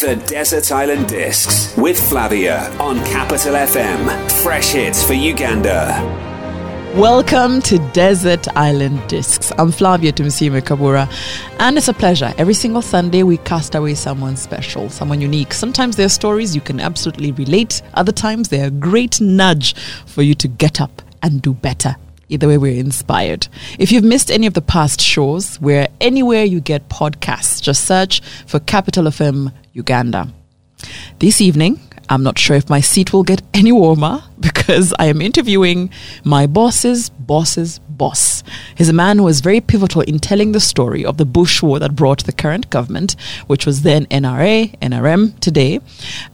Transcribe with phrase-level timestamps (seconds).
[0.00, 4.30] The Desert Island Discs with Flavia on Capital FM.
[4.42, 6.02] Fresh hits for Uganda.
[6.94, 9.52] Welcome to Desert Island Discs.
[9.56, 11.10] I'm Flavia Tumusime Kabura,
[11.60, 12.34] and it's a pleasure.
[12.36, 15.54] Every single Sunday, we cast away someone special, someone unique.
[15.54, 19.74] Sometimes there are stories you can absolutely relate, other times they're a great nudge
[20.04, 21.96] for you to get up and do better.
[22.28, 23.48] Either way, we're inspired.
[23.78, 27.62] If you've missed any of the past shows, we're anywhere you get podcasts.
[27.62, 30.28] Just search for Capital FM Uganda.
[31.18, 35.20] This evening, I'm not sure if my seat will get any warmer because I am
[35.20, 35.90] interviewing
[36.24, 38.42] my boss's boss's boss.
[38.76, 41.78] He's a man who was very pivotal in telling the story of the Bush War
[41.78, 45.80] that brought the current government, which was then NRA, NRM today,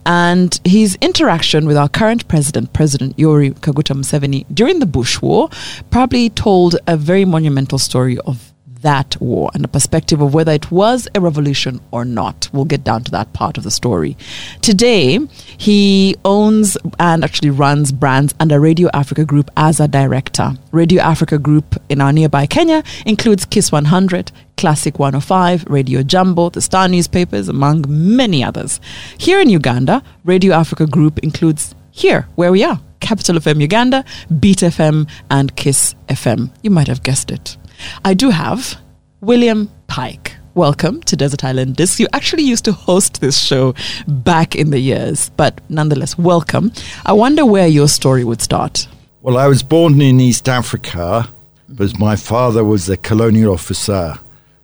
[0.05, 5.49] and his interaction with our current president, President Yoweri Kaguta Museveni, during the Bush War,
[5.91, 8.52] probably told a very monumental story of
[8.83, 12.49] that war and the perspective of whether it was a revolution or not.
[12.53, 14.17] We'll get down to that part of the story.
[14.61, 15.19] Today,
[15.57, 20.53] he owns and actually runs brands under Radio Africa Group as a director.
[20.73, 26.61] Radio Africa Group in our nearby Kenya includes Kiss 100, Classic 105, Radio Jumbo, the
[26.61, 28.81] Star newspapers, among many others.
[29.19, 32.81] Here in Uganda, Radio Africa Group includes here, where we are.
[33.01, 34.05] Capital FM Uganda,
[34.41, 36.51] Beat FM, and Kiss FM.
[36.63, 37.57] You might have guessed it.
[38.05, 38.77] I do have
[39.21, 40.37] William Pike.
[40.55, 41.99] Welcome to Desert Island Discs.
[41.99, 43.75] You actually used to host this show
[44.07, 46.73] back in the years, but nonetheless, welcome.
[47.07, 48.87] I wonder where your story would start.
[49.23, 51.29] Well, I was born in East Africa,
[51.69, 54.19] but my father was a colonial officer.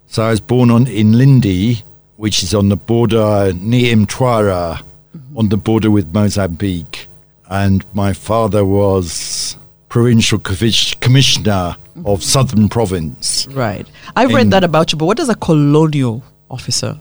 [0.07, 1.83] So I was born on in Lindi,
[2.17, 5.39] which is on the border near Mtwara, mm-hmm.
[5.39, 7.09] on the border with Mozambique.
[7.49, 9.57] And my father was
[9.89, 11.77] provincial commissioner
[12.07, 13.47] of Southern Province.
[13.51, 13.87] Right.
[14.17, 16.99] I've read that about you, but what does a colonial officer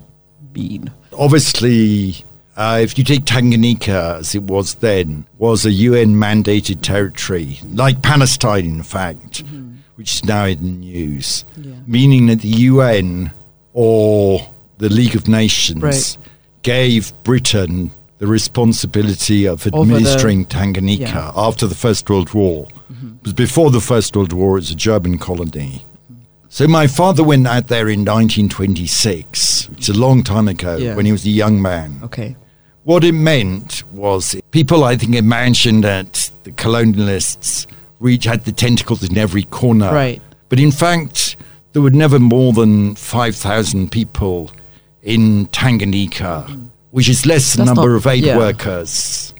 [0.53, 0.91] mean?
[1.13, 7.59] Obviously, uh, if you take Tanganyika, as it was then, was a UN mandated territory,
[7.65, 9.75] like Palestine, in fact, mm-hmm.
[9.95, 11.75] which is now in the news, yeah.
[11.85, 13.31] meaning that the UN
[13.73, 14.39] or
[14.79, 16.17] the League of Nations right.
[16.63, 21.31] gave Britain the responsibility of administering the, Tanganyika yeah.
[21.35, 22.67] after the First World War.
[22.91, 23.17] Mm-hmm.
[23.23, 25.85] was before the First World War, it's a German colony.
[26.49, 30.95] So my father went out there in 1926, It's a long time ago, yeah.
[30.95, 31.99] when he was a young man.
[32.03, 32.35] Okay.
[32.83, 37.67] What it meant was people, I think, imagined that the colonialists
[37.99, 39.91] reach had the tentacles in every corner.
[39.91, 40.21] Right.
[40.49, 41.35] But in fact,
[41.73, 44.51] there were never more than 5,000 people
[45.03, 46.67] in Tanganyika, mm-hmm.
[46.91, 48.37] Which is less than the number not, of aid yeah.
[48.37, 49.33] workers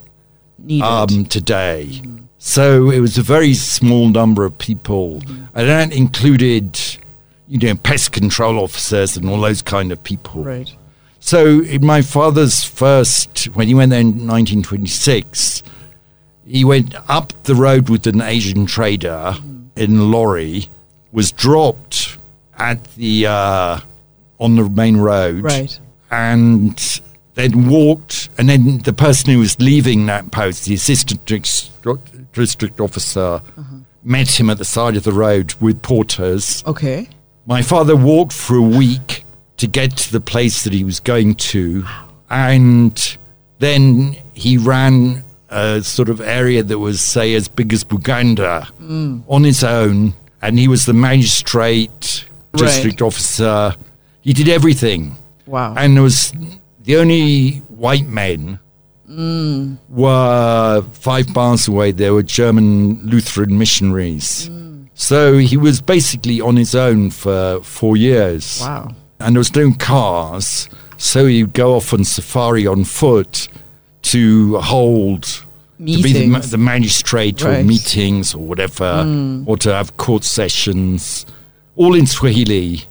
[0.82, 1.88] um, today.
[1.90, 2.24] Mm-hmm.
[2.38, 5.58] So it was a very small number of people, mm-hmm.
[5.58, 6.78] and that included,
[7.48, 10.44] you know, pest control officers and all those kind of people.
[10.44, 10.74] Right.
[11.20, 15.62] So in my father's first, when he went there in 1926,
[16.46, 19.66] he went up the road with an Asian trader mm-hmm.
[19.76, 20.68] in a lorry,
[21.12, 22.18] was dropped
[22.56, 23.80] at the uh,
[24.38, 25.78] on the main road, right,
[26.10, 27.00] and
[27.38, 33.40] then walked, and then the person who was leaving that post, the assistant district officer
[33.56, 33.76] uh-huh.
[34.02, 36.64] met him at the side of the road with porters.
[36.66, 37.08] Okay.
[37.46, 39.24] My father walked for a week
[39.58, 41.84] to get to the place that he was going to,
[42.28, 43.16] and
[43.60, 49.22] then he ran a sort of area that was, say, as big as Buganda mm.
[49.28, 50.12] on his own,
[50.42, 53.06] and he was the magistrate, district right.
[53.06, 53.74] officer.
[54.22, 55.16] He did everything.
[55.46, 55.74] Wow.
[55.76, 56.32] And there was
[56.88, 58.58] the only white men
[59.06, 59.76] mm.
[59.90, 61.92] were five miles away.
[61.92, 64.48] There were German Lutheran missionaries.
[64.48, 64.88] Mm.
[64.94, 68.62] So he was basically on his own for four years.
[68.62, 68.94] Wow.
[69.20, 73.48] And there was no cars, so he'd go off on safari on foot
[74.04, 75.44] to hold
[75.78, 76.02] Meetings.
[76.02, 77.60] to be the, the magistrate right.
[77.60, 79.46] or meetings or whatever, mm.
[79.46, 81.26] or to have court sessions,
[81.76, 82.84] all in Swahili.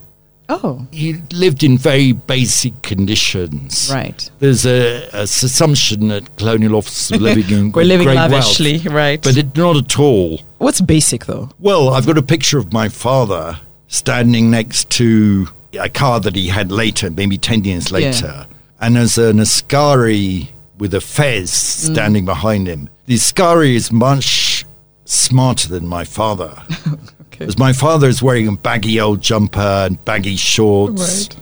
[0.49, 0.87] Oh.
[0.91, 3.89] He lived in very basic conditions.
[3.93, 4.29] Right.
[4.39, 8.85] There's a, a assumption that colonial officers are living in We're living great lavishly, wealth,
[8.85, 9.21] right.
[9.21, 10.39] But it, not at all.
[10.57, 11.49] What's basic, though?
[11.59, 16.47] Well, I've got a picture of my father standing next to a car that he
[16.47, 18.25] had later, maybe 10 years later.
[18.25, 18.45] Yeah.
[18.79, 21.91] And there's an Askari with a fez mm.
[21.93, 22.89] standing behind him.
[23.05, 24.65] The Askari is much
[25.05, 26.61] smarter than my father.
[27.37, 31.37] Because my father is wearing a baggy old jumper and baggy shorts right.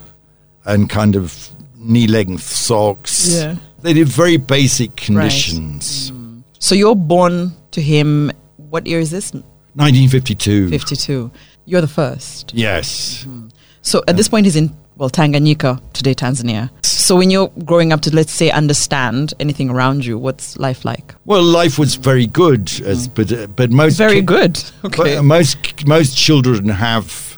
[0.66, 3.34] and kind of knee length socks.
[3.34, 3.56] Yeah.
[3.82, 6.12] They did very basic conditions.
[6.12, 6.22] Right.
[6.22, 6.44] Mm.
[6.60, 9.32] So you're born to him, what year is this?
[9.34, 10.70] 1952.
[10.70, 11.32] 52.
[11.66, 12.54] You're the first.
[12.54, 13.24] Yes.
[13.24, 13.50] Mm-hmm.
[13.82, 16.72] So at this point, he's in, well, Tanganyika, today Tanzania.
[17.06, 21.14] So when you're growing up to let's say understand anything around you, what's life like?
[21.26, 24.64] Well, life was very good, as but uh, but most Very ki- good.
[24.86, 25.16] Okay.
[25.18, 27.38] but most most children have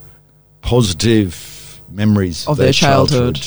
[0.62, 3.40] positive memories Of their childhood.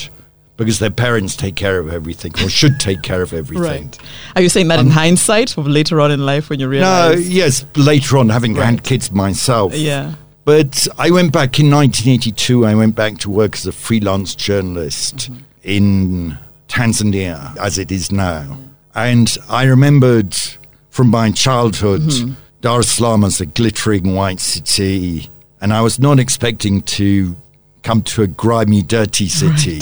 [0.57, 3.87] because their parents take care of everything or should take care of everything.
[3.87, 3.97] Right.
[4.35, 7.15] Are you saying that in hindsight or later on in life when you realize?
[7.15, 8.65] No, yes, later on, having Right.
[8.65, 9.73] had kids myself.
[9.73, 10.13] Yeah.
[10.45, 12.65] But I went back in 1982.
[12.65, 15.41] I went back to work as a freelance journalist Mm-hmm.
[15.63, 16.37] In
[16.67, 18.57] Tanzania, as it is now.
[18.95, 20.35] And I remembered
[20.89, 22.33] from my childhood Mm-hmm.
[22.61, 25.29] Dar es Salaam as a glittering white city.
[25.61, 27.35] And I was not expecting to
[27.81, 29.79] come to a grimy, dirty city.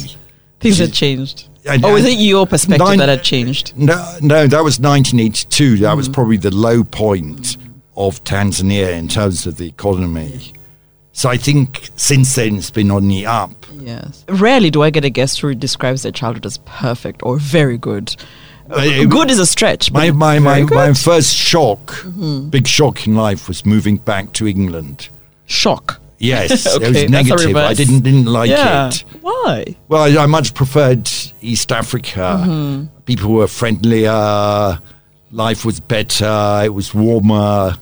[0.62, 1.48] Things had changed.
[1.66, 3.74] And- or was it your perspective nine- that had changed?
[3.76, 5.78] No, no, that was 1982.
[5.80, 5.98] That Mm.
[5.98, 7.58] was probably the low point
[7.98, 10.54] of Tanzania in terms of the economy.
[11.20, 13.66] So I think since then it's been on the up.
[13.74, 14.24] Yes.
[14.30, 18.16] Rarely do I get a guest who describes their childhood as perfect or very good.
[18.70, 19.92] Uh, good is a stretch.
[19.92, 20.68] My my my, my.
[20.68, 20.94] Mm-hmm.
[20.94, 22.06] first shock,
[22.50, 25.10] big shock in life, was moving back to England.
[25.46, 26.00] shock.
[26.20, 27.54] Yes, Okay, it was negative.
[27.54, 28.88] I didn't didn't like yeah.
[28.88, 29.04] it.
[29.20, 29.76] Why?
[29.90, 31.12] Well, I, I much preferred
[31.42, 32.46] East Africa.
[32.46, 32.96] Mm-hmm.
[33.04, 34.80] People were friendlier.
[35.32, 36.62] Life was better.
[36.64, 37.76] It was warmer.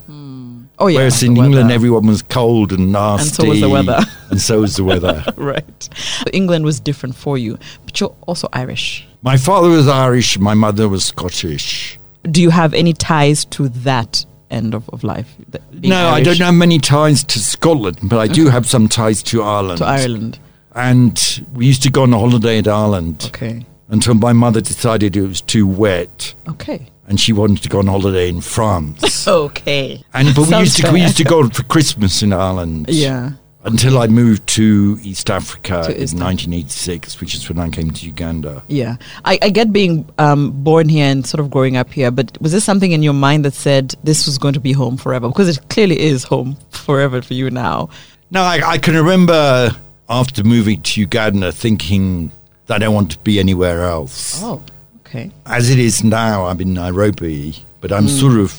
[0.80, 0.98] Oh yeah.
[1.00, 3.28] Whereas in England, everyone was cold and nasty.
[3.28, 4.00] And so was the weather.
[4.30, 5.24] and so was the weather.
[5.38, 5.90] right.
[6.34, 9.08] England was different for you, but you're also Irish.
[9.24, 10.38] My father was Irish.
[10.38, 12.00] My mother was Scottish.
[12.30, 15.34] Do you have any ties to that end of, of life?
[15.72, 19.42] no, I don't have many ties to Scotland, but I do have some ties to
[19.44, 19.80] Ireland.
[19.80, 20.40] To Ireland.
[20.76, 23.66] And we used to go on a holiday in Ireland Okay.
[23.90, 26.88] until my mother decided it was too wet Okay.
[27.08, 29.16] And she wanted to go on holiday in France.
[29.28, 30.02] Okay.
[30.14, 32.86] and but we used to we used to go for Christmas in Ireland.
[32.90, 33.32] Yeah.
[33.66, 37.92] Until I moved to East Africa To in East 1986, which is when I came
[37.92, 38.64] to Uganda.
[38.70, 38.96] Yeah,
[39.26, 42.54] I, I get being um, born here and sort of growing up here, but was
[42.54, 45.28] there something in your mind that said this was going to be home forever?
[45.28, 47.90] Because it clearly is home forever for you now.
[48.32, 49.76] No, I, I can remember
[50.08, 52.32] after moving to Uganda thinking
[52.68, 54.42] that I don't want to be anywhere else.
[54.42, 54.64] Oh,
[55.08, 55.32] okay.
[55.46, 58.10] As it is now, I'm in Nairobi, but I'm Hmm.
[58.20, 58.54] sort of.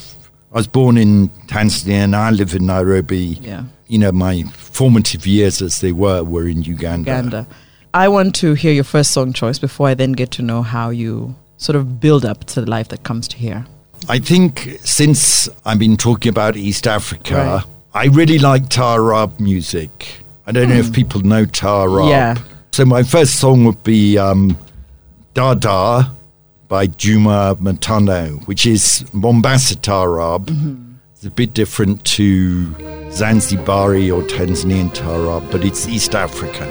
[0.52, 3.38] I was born in Tanzania and I live in Nairobi.
[3.42, 3.64] Yeah.
[3.86, 7.10] You know, my formative years as they were were in Uganda.
[7.10, 7.46] Uganda.
[7.92, 10.88] I want to hear your first song choice before I then get to know how
[10.90, 13.66] you sort of build up to the life that comes to here.
[14.08, 17.64] I think since I've been talking about East Africa, Right.
[17.94, 20.22] I really like Taarab music.
[20.46, 22.04] I don't know if people know Taarab.
[22.04, 22.08] Hmm.
[22.10, 22.34] Yeah.
[22.72, 24.56] So my first song would be um,
[25.34, 26.10] Dada
[26.68, 30.46] by Juma Matano, which is Mombasa Taarab.
[30.46, 30.94] Mm-hmm.
[31.14, 32.66] It's a bit different to
[33.10, 36.68] Zanzibari or Tanzanian Tarab, but it's East African.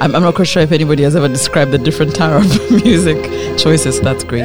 [0.00, 2.44] I'm, I'm not quite sure if anybody has ever described the different Tarab
[2.84, 3.16] music
[3.58, 4.00] choices.
[4.00, 4.44] That's great.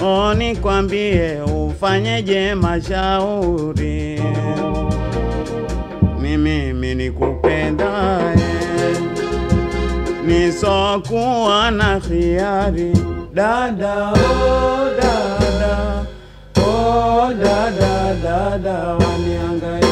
[0.00, 4.20] oni kwambie ufanyeje mashauri
[6.20, 8.36] ni mimi nikupendaye.
[10.26, 12.92] Nisokuwa na khiari.
[13.34, 16.06] Dada oh dada.
[16.66, 19.85] Oh dada dada waniangalia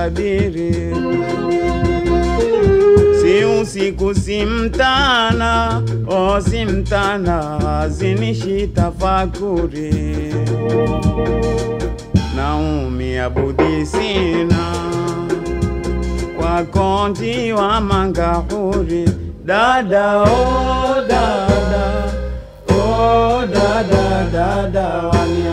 [0.00, 0.94] yangu swabiri,
[3.20, 10.34] si usiku si mtana, o si mtana, zinishi tafakuri,
[12.36, 14.72] naumia budi sina
[16.36, 19.08] kwa konti wa mangahuri,
[19.44, 21.50] dada oh dada
[22.72, 25.49] Oh, dada, dada, waniangaika.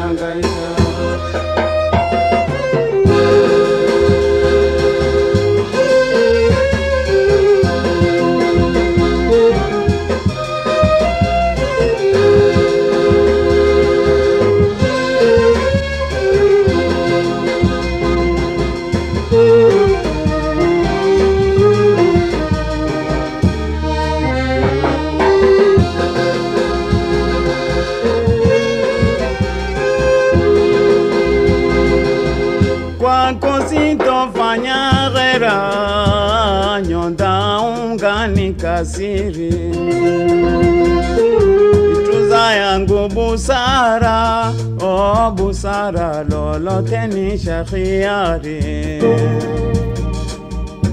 [43.48, 44.52] Busara
[44.82, 49.02] o busara lolote ni shakhiari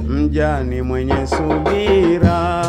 [0.08, 2.64] mjani mwenye subira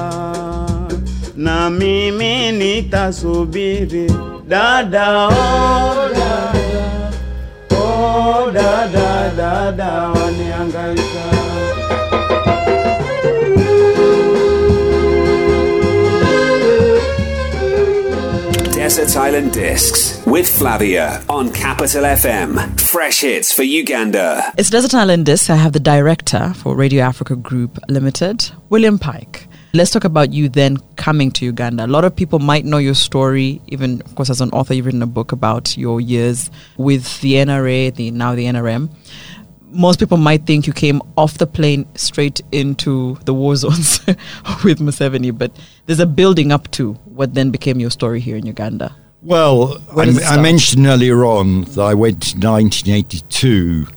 [1.36, 4.12] na mimi nitasubiri.
[4.48, 5.32] Dada oh,
[6.14, 6.54] dada
[7.78, 10.25] oh, dada dada waniangaika
[18.86, 22.80] Desert Island Discs with Flavia on Capital FM.
[22.80, 24.54] Fresh hits for Uganda.
[24.60, 25.50] It's Desert Island Discs.
[25.50, 29.48] I have the director for Radio Africa Group Limited, William Pike.
[29.74, 31.84] Let's talk about you then coming to Uganda.
[31.84, 34.86] A lot of people might know your story, even, of course, as an author, you've
[34.86, 38.92] written a book about your years with the NRA, the now the NRM.
[39.76, 44.00] Most people might think you came off the plane straight into the war zones
[44.64, 45.52] with Museveni, but
[45.86, 48.96] there's a building up to what then became your story here in Uganda.
[49.22, 53.88] Well, I, I mentioned earlier on that I went to 1982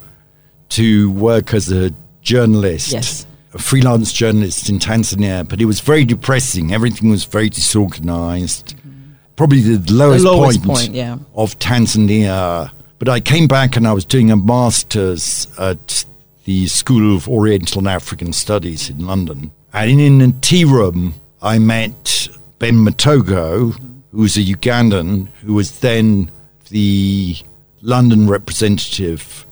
[0.70, 1.90] to work as a
[2.22, 3.26] journalist, Yes.
[3.54, 6.72] a freelance journalist in Tanzania, but it was very depressing.
[6.72, 8.76] Everything was very disorganized.
[8.76, 9.12] Mm-hmm.
[9.36, 11.18] Probably the lowest, lowest point, point, yeah.
[11.34, 12.70] of Tanzania.
[12.98, 16.04] But I came back and I was doing a master's at
[16.44, 19.50] the School of Oriental and African Studies in London.
[19.72, 22.28] And in a tea room, I met
[22.58, 23.72] Ben Matogo,
[24.10, 26.30] who was a Ugandan, who was then
[26.70, 27.36] the
[27.82, 29.46] London representative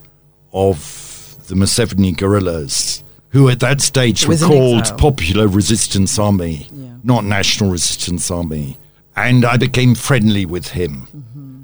[0.51, 4.97] of the Museveni guerrillas, who at that stage were called.
[4.97, 6.87] Popular Resistance Army, Yeah.
[7.03, 8.77] not National Resistance Army.
[9.15, 11.07] And I became friendly with him.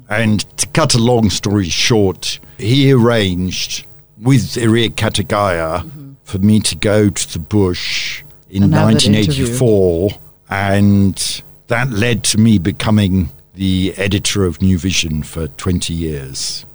[0.08, 3.86] And to cut a long story short, he arranged
[4.20, 6.12] with Eriya Kategaya mm-hmm.
[6.24, 10.10] for me to go to the bush in And 1984.
[10.50, 16.66] And that led to me becoming the editor of New Vision for 20 years.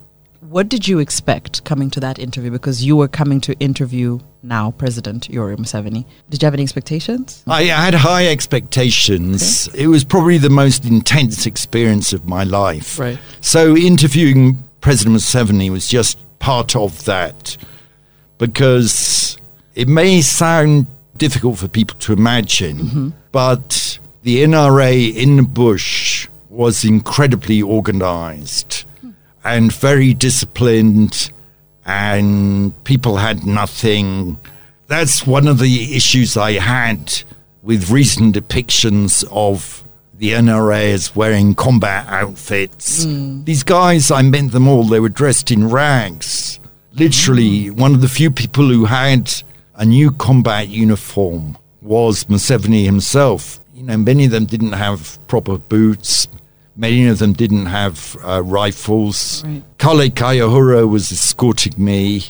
[0.50, 2.50] What did you expect coming to that interview?
[2.50, 6.06] Because you were coming to interview now President Yoweri Museveni.
[6.32, 7.44] Did you have any expectations?
[7.46, 9.68] I had high expectations.
[9.76, 12.98] It was probably the most intense experience of my life.
[12.98, 13.20] Right.
[13.42, 17.56] So interviewing President Museveni was just part of that
[18.40, 19.38] because
[19.76, 20.88] it may sound
[21.18, 23.10] difficult for people to imagine, mm-hmm.
[23.32, 28.86] but the NRA in the bush was incredibly organized
[29.44, 31.32] and very disciplined,
[31.86, 34.40] and people had nothing.
[34.88, 37.24] That's one of the issues I had
[37.62, 39.84] with recent depictions of
[40.20, 43.06] the NRA as wearing combat outfits.
[43.06, 43.44] Hmm.
[43.46, 46.60] These guys, I met them all, they were dressed in rags.
[46.94, 47.80] Literally, hmm.
[47.80, 49.32] one of the few people who had
[49.76, 53.60] a new combat uniform was Museveni himself.
[53.74, 56.28] You know, many of them didn't have proper boots.
[56.80, 59.44] Many of them didn't have uh, rifles.
[59.46, 59.62] Right.
[59.80, 62.24] Kale Kayihura was escorting me,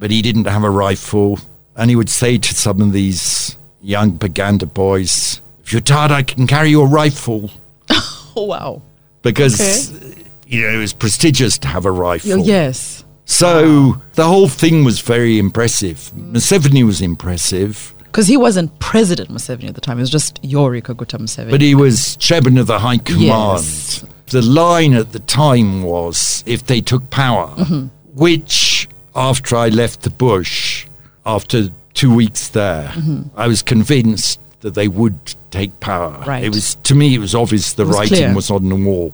[0.00, 1.38] but he didn't have a rifle.
[1.76, 6.24] And he would say to some of these young Baganda boys, if you're tired, I
[6.24, 7.50] can carry your rifle.
[8.36, 8.80] Oh, wow.
[9.22, 10.00] Because,
[10.46, 12.38] you know, it was prestigious to have a rifle.
[12.38, 13.04] Yes.
[13.24, 16.12] So the whole thing was very impressive.
[16.16, 19.98] Museveni was impressive, Because he wasn't President Museveni at the time.
[19.98, 21.50] It was just Yoweri Kaguta Museveni.
[21.50, 23.22] but he was chairman of the High Command.
[23.22, 24.04] Yes.
[24.28, 27.86] The line at the time was if they took power, Mm-hmm.
[28.14, 30.86] which after I left the bush,
[31.26, 32.92] after two weeks there,
[33.36, 35.18] I was convinced that they would
[35.50, 36.12] take power.
[36.12, 36.28] Mm-hmm.
[36.30, 36.44] Right.
[36.44, 38.26] It was to me, it was obvious the was writing clear.
[38.28, 38.36] Mm-hmm.
[38.36, 39.12] was on the wall.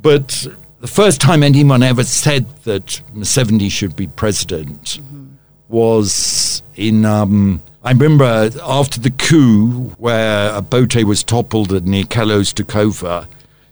[0.00, 0.46] But
[0.80, 5.00] the first time anyone ever said that Museveni should be president
[5.68, 7.04] was in.
[7.04, 13.26] Um, I remember after the coup, where Obote was toppled and Nikalos took over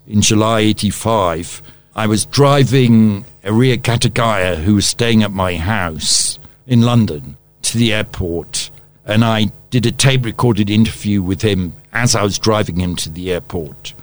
[0.08, 1.62] in July '85.
[1.94, 7.92] I was driving Eriya Kategaya, who was staying at my house in London, to the
[7.92, 8.72] airport,
[9.04, 13.10] and I did a tape recorded interview with him as I was driving him to
[13.10, 13.94] the airport.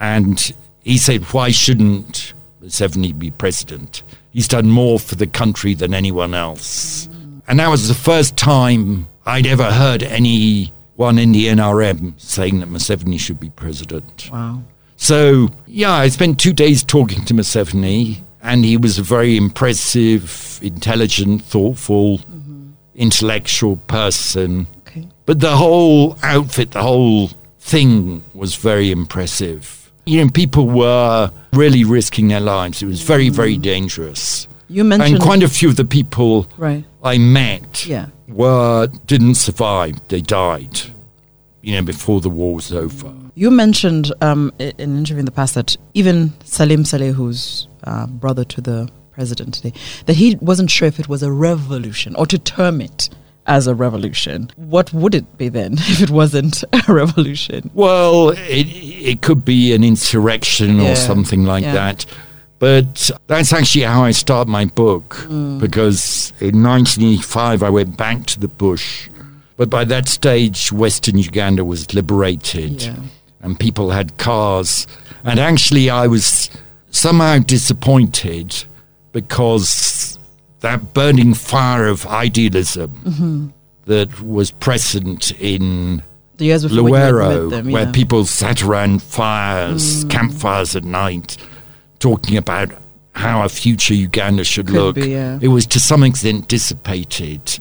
[0.00, 0.52] And
[0.82, 4.02] he said, Why shouldn't Museveni be president?
[4.32, 7.08] He's done more for the country than anyone else.
[7.46, 12.68] And that was the first time I'd ever heard anyone in the NRM saying that
[12.68, 14.30] Museveni should be president.
[14.32, 14.62] wow.
[14.96, 20.58] So, yeah, I spent two days talking to Museveni, and he was a very impressive,
[20.62, 22.70] intelligent, thoughtful, mm-hmm.
[22.94, 24.66] intellectual person.
[24.86, 25.08] Okay.
[25.26, 29.90] But the whole outfit, the whole thing was very impressive.
[30.06, 32.82] You know, people were really risking their lives.
[32.82, 33.62] It was very, very mm.
[33.62, 34.46] dangerous.
[34.68, 36.84] You mentioned and quite a few of the people right.
[37.02, 38.06] I met Yeah.
[38.28, 40.00] were didn't survive.
[40.08, 40.80] They died,
[41.62, 43.12] you know, before the war was over.
[43.34, 48.06] You mentioned um, in an interview in the past that even Salim Saleh, who's uh,
[48.06, 49.72] brother to the president today,
[50.06, 53.10] that he wasn't sure if it was a revolution or to term it
[53.46, 54.50] as a revolution.
[54.56, 57.70] What would it be then if it wasn't a revolution?
[57.74, 58.66] Well, it
[59.12, 60.92] it could be an insurrection Yeah.
[60.92, 61.74] or something like Yeah.
[61.74, 62.06] that.
[62.64, 65.60] But that's actually how I start my book Mm.
[65.60, 69.10] because in 1985 I went back to the bush.
[69.58, 72.96] But by that stage, Western Uganda was liberated Yeah.
[73.42, 74.86] and people had cars.
[75.24, 76.48] And actually, I was
[76.90, 78.48] somehow disappointed
[79.12, 80.18] because
[80.60, 83.46] that burning fire of idealism Mm-hmm.
[83.92, 86.02] that was present in
[86.38, 87.88] The years before you had met Luwero, them, where yeah.
[87.90, 88.00] Mm.
[88.00, 91.36] people sat around fires, campfires at night,
[92.08, 92.68] talking about
[93.14, 94.94] how a future Uganda should Could look.
[94.96, 95.38] be, yeah.
[95.40, 97.58] It was to some extent dissipated.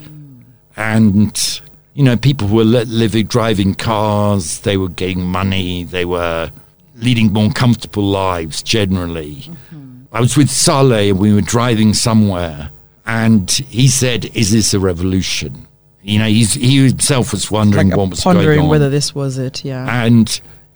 [0.76, 1.62] And,
[1.94, 6.52] you know, people were living, driving cars, they were getting money, they were
[6.96, 9.36] leading more comfortable lives generally.
[9.36, 10.04] Mm-hmm.
[10.12, 12.70] I was with Saleh and we were driving somewhere,
[13.06, 15.68] and he said, Is this a revolution?
[16.02, 18.68] You know, he's, he himself was wondering Like, what was going pondering on.
[18.70, 20.04] whether this was it, yeah.
[20.06, 20.28] And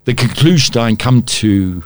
[0.05, 1.83] the conclusion I come to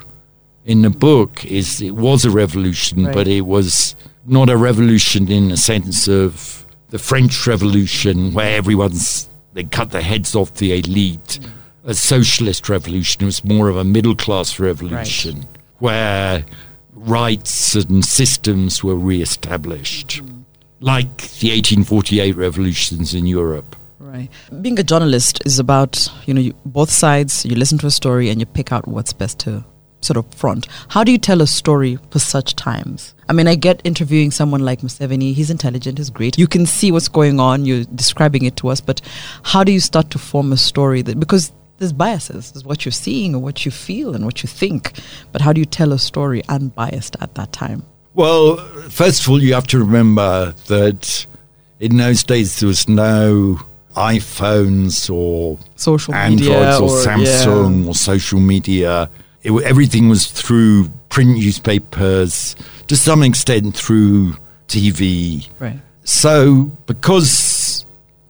[0.66, 3.14] in the book is it was a revolution, Right.
[3.14, 9.30] but it was not a revolution in the sense of the French Revolution, where everyone's
[9.54, 11.40] they cut the heads off the elite.
[11.42, 11.50] Mm.
[11.84, 13.24] A socialist revolution.
[13.24, 15.46] It was more of a middle class revolution
[15.80, 16.46] where
[16.94, 20.44] rights and systems were re-established, mm.
[20.80, 23.76] like the 1848 revolutions in Europe.
[24.00, 24.30] Right.
[24.62, 28.30] Being a journalist is about, you know, you, both sides, you listen to a story
[28.30, 29.64] and you pick out what's best to
[30.02, 30.68] sort of front.
[30.90, 33.14] How do you tell a story for such times?
[33.30, 36.38] I mean, I get interviewing someone like Museveni, he's intelligent, he's great.
[36.38, 39.00] You can see what's going on, you're describing it to us, but
[39.44, 42.92] how do you start to form a story that, because there's biases, there's what you're
[42.92, 44.94] seeing and what you feel and what you think,
[45.32, 47.84] but how do you tell a story unbiased at that time?
[48.14, 48.58] Well,
[48.90, 51.26] first of all, you have to remember that
[51.80, 53.60] in those days there was no
[53.96, 59.10] iPhones or Social Androids media or, or- Samsung or social media.
[59.44, 62.56] It, everything was through print newspapers,
[62.88, 64.36] to some extent through
[64.68, 65.50] TV.
[65.60, 65.80] Right.
[66.04, 67.86] So, because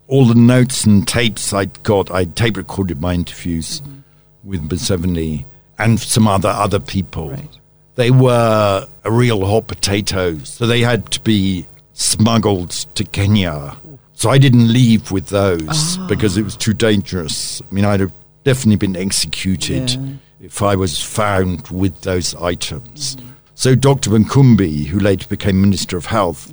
[0.07, 3.99] all the notes and tapes I'd got, I tape recorded my interviews mm-hmm.
[4.43, 5.45] with Museveni
[5.79, 7.31] and some other other people.
[7.31, 7.59] Right.
[7.95, 13.77] They were a real hot potatoes, so they had to be smuggled to Kenya.
[14.13, 16.05] So I didn't leave with those ah.
[16.07, 17.61] because it was too dangerous.
[17.61, 20.13] I mean, I'd have definitely been executed Yeah.
[20.41, 23.15] If I was found with those items.
[23.53, 24.09] So Dr.
[24.09, 26.51] Nkumbi, who later became Minister of Health,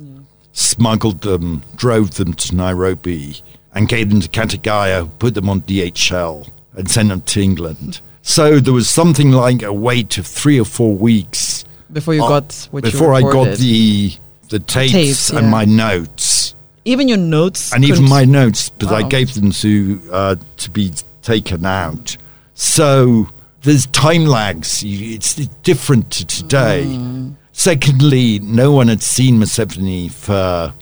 [0.51, 3.41] smuggled them, drove them to Nairobi,
[3.73, 8.01] and gave them to Kategaya, put them on DHL, and sent them to England.
[8.21, 12.29] So there was something like a wait of three or four weeks Before you uh,
[12.29, 14.13] got what you before I got the
[14.49, 15.49] the tapes, tapes, and yeah.
[15.49, 16.53] my notes,
[16.85, 20.91] even your notes and even my notes, because I gave them to uh, to be
[21.23, 22.17] taken out.
[22.53, 23.29] So
[23.61, 24.83] there's time lags.
[24.85, 26.85] It's different to today.
[26.87, 27.35] Mm.
[27.51, 30.73] Secondly, no one had seen Museveni for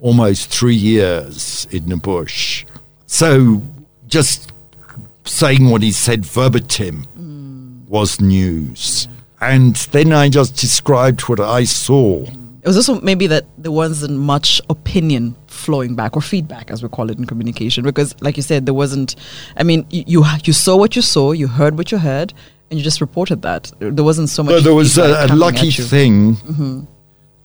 [0.00, 2.64] almost three years in the bush.
[3.06, 3.62] So
[4.06, 4.52] just
[5.24, 7.06] saying what he said verbatim
[7.88, 9.08] was news.
[9.40, 12.24] And then I just described what I saw.
[12.62, 16.88] It was also maybe that there wasn't much opinion flowing back or feedback, as we
[16.88, 19.16] call it in communication, because, like you said, there wasn't.
[19.56, 22.32] I mean, you you, you saw what you saw, you heard what you heard,
[22.70, 23.72] and you just reported that.
[23.80, 24.54] There wasn't so much.
[24.54, 26.86] But there was a, a lucky thing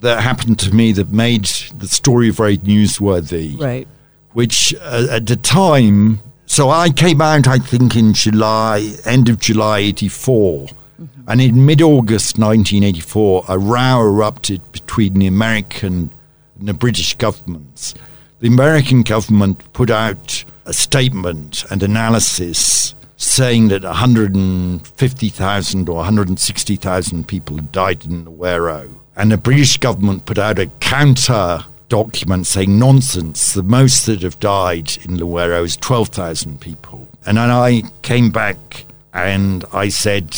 [0.01, 1.45] that happened to me that made
[1.79, 3.59] the story very newsworthy.
[3.59, 3.87] right?
[4.33, 9.39] which uh, at the time, so I came out, I think, in July, end of
[9.39, 10.67] July 84.
[10.99, 11.21] Mm-hmm.
[11.27, 16.11] And in mid August 1984, a row erupted between the American
[16.59, 17.93] and the British governments.
[18.39, 27.55] The American government put out a statement and analysis saying that 150,000 or 160,000 people
[27.55, 28.93] had died in the Luwero.
[29.15, 33.53] And the British government put out a counter document saying nonsense.
[33.53, 37.07] The most that have died in Luwero is 12,000 people.
[37.25, 40.37] And then I came back and I said,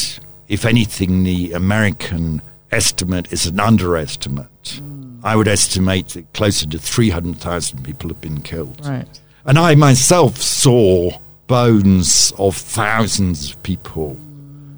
[0.50, 4.82] if anything, the American estimate is an underestimate.
[5.24, 8.86] I would estimate that closer to 300,000 people have been killed.
[8.86, 9.08] Right.
[9.46, 11.12] And I myself saw
[11.48, 14.12] bones of thousands of people.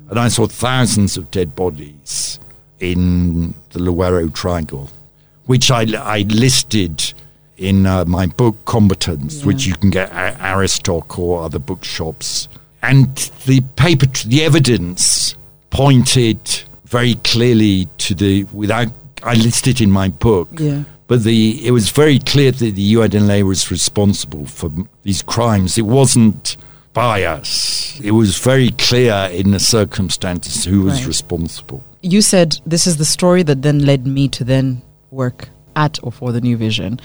[0.09, 2.39] And I saw thousands of dead bodies
[2.79, 4.89] in the Luwero Triangle,
[5.45, 7.13] which I, I listed
[7.57, 12.49] in uh, my book Combatants, which you can get at Aristoc or other bookshops.
[12.81, 15.35] And the paper, the evidence
[15.71, 16.39] pointed
[16.85, 18.87] very clearly to the, without,
[19.23, 20.83] I listed in my book, Yeah.
[21.07, 24.69] but the, it was very clear that the UNLA was responsible for
[25.03, 25.77] these crimes.
[25.77, 26.57] It wasn't
[26.93, 27.99] bias.
[28.03, 31.07] It was very clear in the circumstances who was Right.
[31.07, 31.83] responsible.
[32.01, 34.81] You said this is the story that then led me to then
[35.11, 36.99] work at or for the New Vision.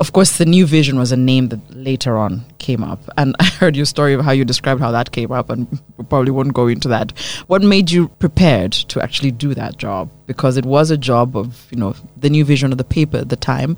[0.00, 3.00] Of course, the New Vision was a name that later on came up.
[3.16, 6.30] And I heard your story of how you described how that came up, and probably
[6.30, 7.18] won't go into that.
[7.46, 10.10] What made you prepared to actually do that job?
[10.26, 13.28] Because it was a job of, you know, the New Vision of the paper at
[13.28, 13.76] the time.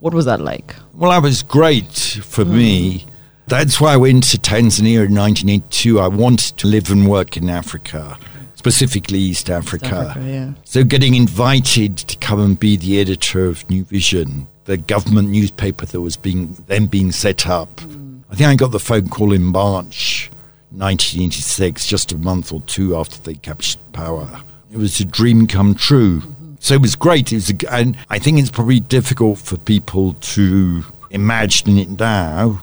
[0.00, 0.74] What was that like?
[0.92, 2.98] Well, that was great for me.
[2.98, 3.10] Hmm.
[3.46, 6.00] That's why I went to Tanzania in 1982.
[6.00, 8.18] I wanted to live and work in Africa,
[8.64, 9.94] specifically East Africa.
[9.94, 10.52] Africa, yeah.
[10.64, 15.84] So getting invited to come and be the editor of New Vision, the government newspaper
[15.84, 17.68] that was being then being set up.
[17.76, 18.22] Mm.
[18.30, 20.30] I think I got the phone call in March
[20.70, 24.40] 1986, just a month or two after they captured power.
[24.72, 26.20] It was a dream come true.
[26.20, 26.54] Mm-hmm.
[26.58, 27.32] So it was great.
[27.32, 32.62] It was, a, and I think it's probably difficult for people to imagine it now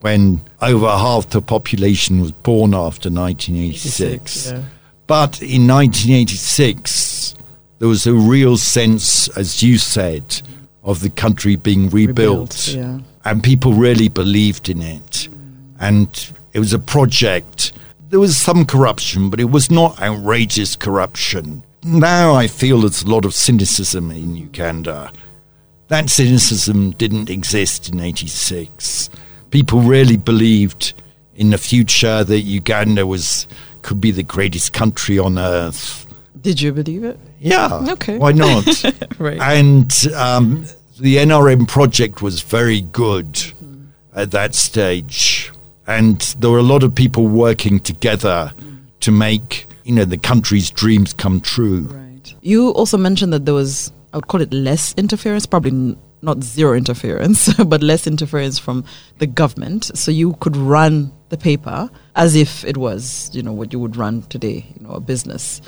[0.00, 4.50] when over half the population was born after 1986.
[4.50, 4.62] yeah.
[5.06, 7.34] But in 1986,
[7.78, 10.42] there was a real sense, as you said,
[10.82, 12.68] of the country being rebuilt.
[12.68, 12.98] Rebuilt, yeah.
[13.24, 15.28] And people really believed in it.
[15.80, 17.72] And it was a project.
[18.08, 21.64] There was some corruption, but it was not outrageous corruption.
[21.84, 25.12] Now I feel there's a lot of cynicism in Uganda.
[25.88, 29.10] That cynicism didn't exist in 86.
[29.50, 30.94] People really believed
[31.34, 33.48] in the future that Uganda was
[33.82, 36.06] could be the greatest country on earth.
[36.40, 37.18] Did you believe it?
[37.38, 37.84] Yeah.
[37.90, 38.18] Okay.
[38.18, 38.66] Why not?
[39.18, 39.40] Right.
[39.40, 40.64] And um,
[40.98, 43.40] the NRM project was very good
[44.14, 45.52] at that stage.
[45.86, 48.52] And there were a lot of people working together
[49.00, 51.82] to make, you know, the country's dreams come true.
[51.82, 52.34] Right.
[52.40, 56.42] You also mentioned that there was, I would call it less interference, probably n- not
[56.42, 58.84] zero interference, but less interference from
[59.18, 59.96] the government.
[59.96, 63.96] So you could run the paper as if it was, you know, what you would
[63.96, 65.62] run today, you know, a business.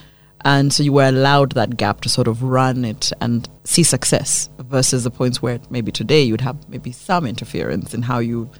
[0.44, 4.50] And so you were allowed that gap to sort of run it and see success
[4.58, 8.50] versus the points where maybe today you'd have maybe some interference in how you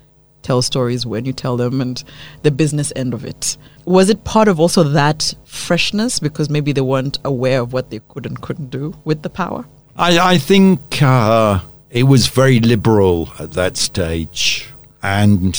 [0.40, 2.02] tell stories, when you tell them, and
[2.42, 3.58] the business end of it.
[3.84, 8.00] Was it part of also that freshness because maybe they weren't aware of what they
[8.08, 9.66] could and couldn't do with the power?
[9.96, 14.70] I, I think uh, it was very liberal at that stage.
[15.02, 15.54] And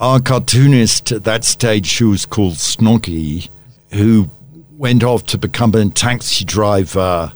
[0.00, 3.48] our cartoonist at that stage, who was called Snoggy,
[3.92, 4.30] who
[4.76, 7.32] went off to become a taxi driver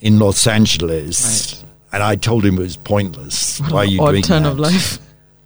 [0.00, 1.62] in Los Angeles.
[1.92, 3.58] And I told him it was pointless.
[3.70, 4.52] Why are you Odd doing turn that?
[4.52, 4.98] of life.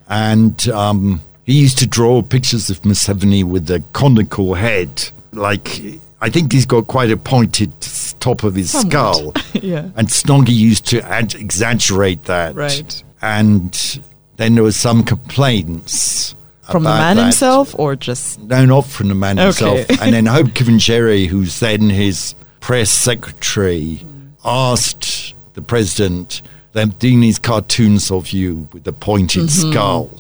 [0.09, 5.11] and um, he used to draw pictures of Museveni with a conical head.
[5.33, 5.81] Like,
[6.21, 7.73] I think he's got quite a pointed
[8.21, 9.33] top of his skull.
[9.55, 9.89] yeah.
[9.97, 12.55] And Snoggy used to ad- exaggerate that.
[12.55, 13.03] Right.
[13.21, 14.01] And
[14.37, 16.37] then there was some complaints.
[16.71, 17.23] From the man that.
[17.25, 18.41] himself or just.
[18.41, 19.45] No, not from the man Okay.
[19.85, 20.01] himself.
[20.03, 24.05] and then Hope Kivengere, who's then his press secretary,
[24.45, 30.11] asked the president, they're doing these cartoons of you with the pointed skull.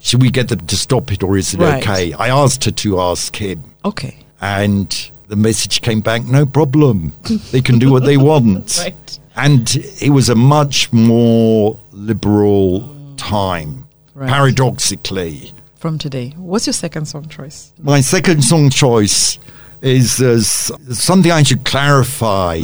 [0.00, 1.70] Should we get them to stop it or is it Mm-hmm.
[1.70, 1.88] Right.
[1.88, 2.12] okay?
[2.14, 3.62] I asked her to ask him.
[3.84, 4.16] Okay.
[4.40, 7.12] And the message came back, no problem.
[7.52, 8.78] They can do what they want.
[8.84, 9.18] Right.
[9.36, 14.28] And it was a much more liberal time, Right.
[14.28, 15.52] paradoxically.
[15.80, 16.34] From today.
[16.36, 17.72] What's your second song choice?
[17.80, 19.38] My second song choice
[19.80, 22.60] is uh, something I should clarify,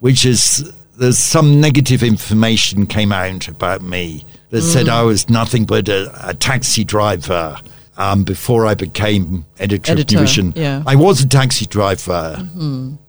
[0.00, 5.64] which is there's some negative information came out about me that said I was nothing
[5.64, 7.56] but a, a taxi driver
[7.96, 10.82] um, before I became editor, Editor, of New yeah.
[10.88, 12.36] I was a taxi driver,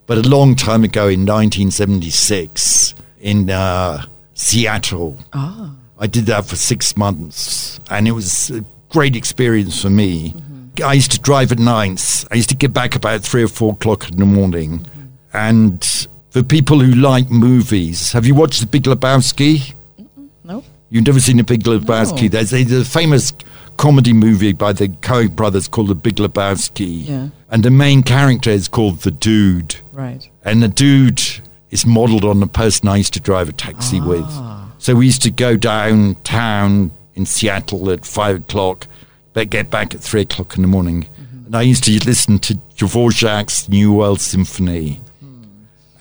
[0.06, 5.17] but a long time ago in 1976 in uh, Seattle.
[5.34, 5.75] Ah.
[5.97, 10.34] I did that for six months, and it was a great experience for me.
[10.84, 12.25] I used to drive at nights.
[12.32, 14.86] I used to get back about three or four o'clock in the morning.
[15.34, 15.84] And
[16.30, 19.73] for people who like movies, have you watched The Big Lebowski?
[20.43, 20.63] No?
[20.89, 22.23] You've never seen The Big Lebowski?
[22.23, 22.27] No.
[22.30, 23.34] There's a, a famous
[23.77, 27.08] comedy movie by the Coen brothers called The Big Lebowski.
[27.08, 27.27] Yeah.
[27.49, 29.75] And the main character is called The Dude.
[29.91, 30.27] Right.
[30.43, 31.21] And the dude
[31.69, 34.06] is modeled on the person I used to drive a taxi Ah.
[34.08, 34.82] with.
[34.82, 36.91] So we used to go downtown
[37.22, 38.88] in Seattle at five o'clock,
[39.34, 41.04] but get back at three o'clock in the morning.
[41.04, 41.46] Mm-hmm.
[41.48, 45.44] And I used to listen to Dvorak's New World Symphony, Hmm.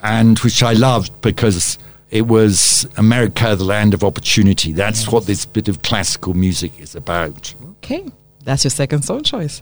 [0.03, 1.77] and which I loved because
[2.09, 4.73] It was America, the land of opportunity.
[4.73, 7.55] That's what this bit of classical music is about.
[7.77, 8.03] Okay,
[8.43, 9.61] that's your second song choice.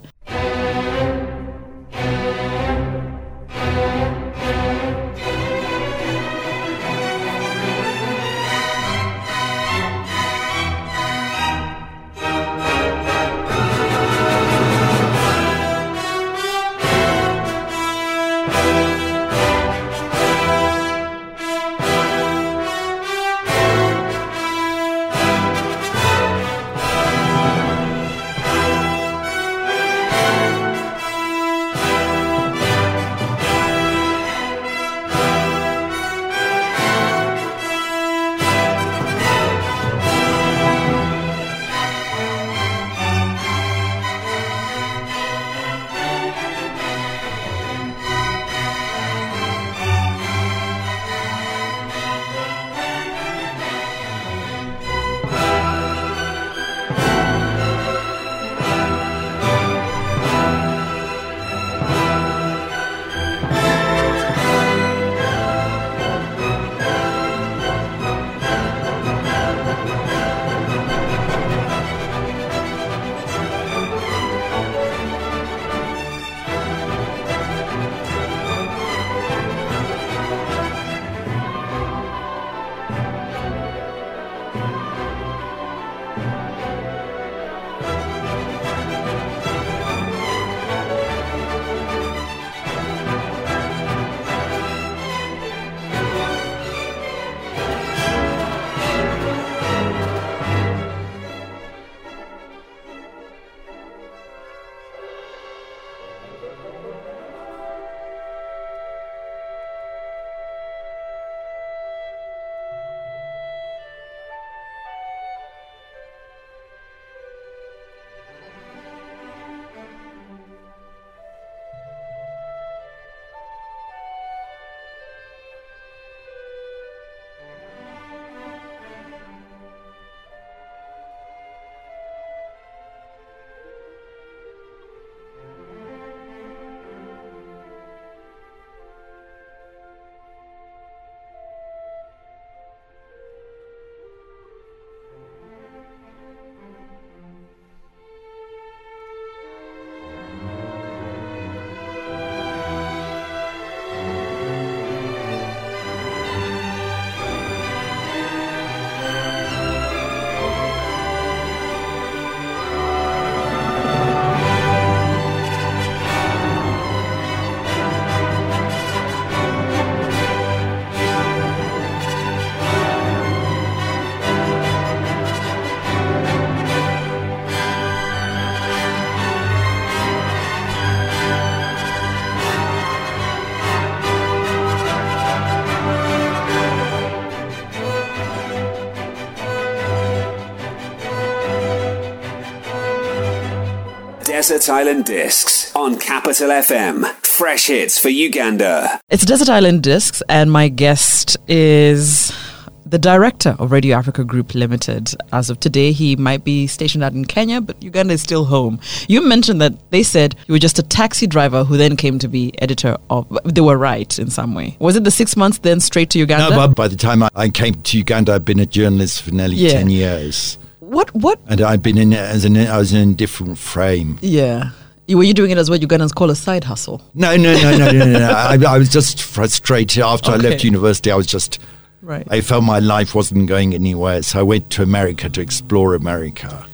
[194.50, 197.06] Desert Island Discs on Capital FM.
[197.24, 199.00] Fresh hits for Uganda.
[199.12, 202.36] It's Desert Island Discs, and my guest is
[202.84, 205.14] the director of Radio Africa Group Limited.
[205.32, 208.80] As of today, he might be stationed out in Kenya, but Uganda is still home.
[209.08, 212.28] You mentioned that they said you were just a taxi driver who then came to
[212.28, 213.28] be editor of.
[213.46, 214.76] They were right in some way.
[214.80, 216.50] Was it the six months then straight to Uganda?
[216.50, 219.30] No, but by the time I, I came to Uganda, I'd been a journalist for
[219.30, 219.74] nearly Yeah.
[219.74, 220.58] 10 years.
[220.90, 221.14] What?
[221.16, 221.40] What?
[221.48, 224.18] And I'd been in as an, I was in a different frame.
[224.22, 224.72] Yeah.
[225.08, 227.02] You- Were you doing it as what Ugandans call a side hustle?
[227.14, 228.20] No, no, no, no, no, no.
[228.20, 228.30] no.
[228.36, 231.12] I, I was just frustrated after I left university.
[231.12, 231.60] I was just,
[232.02, 232.26] Right.
[232.30, 234.22] I felt my life wasn't going anywhere.
[234.24, 236.66] So I went to America to explore America.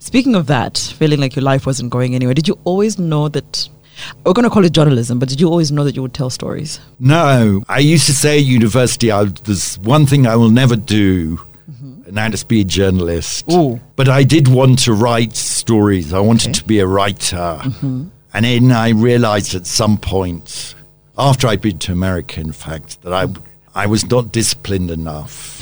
[0.00, 3.68] Speaking of that, feeling like your life wasn't going anywhere, did you always know that?
[4.24, 6.30] We're going to call it journalism, but did you always know that you would tell
[6.30, 6.80] stories?
[6.98, 11.40] No, I used to say at university, I, there's one thing I will never do,
[12.16, 13.44] and to be a journalist.
[13.50, 13.80] Ooh.
[13.96, 16.12] But I did want to write stories.
[16.12, 16.58] I wanted Okay.
[16.60, 17.36] to be a writer.
[17.62, 18.04] Mm-hmm.
[18.34, 20.74] And then I realized at some point,
[21.18, 23.26] after I'd been to America, in fact, that I,
[23.74, 25.60] I was not disciplined enough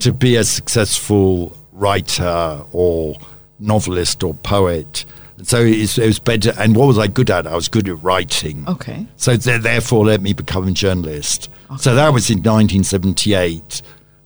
[0.00, 3.16] to be a successful writer or
[3.58, 5.04] novelist or poet.
[5.42, 6.52] So it was, better.
[6.58, 7.46] And what was I good at?
[7.48, 8.64] I was good at writing.
[8.68, 9.06] Okay.
[9.16, 11.48] So th- therefore, let me become a journalist.
[11.78, 13.82] So that was in 1978.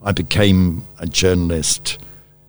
[0.07, 1.99] I became a journalist.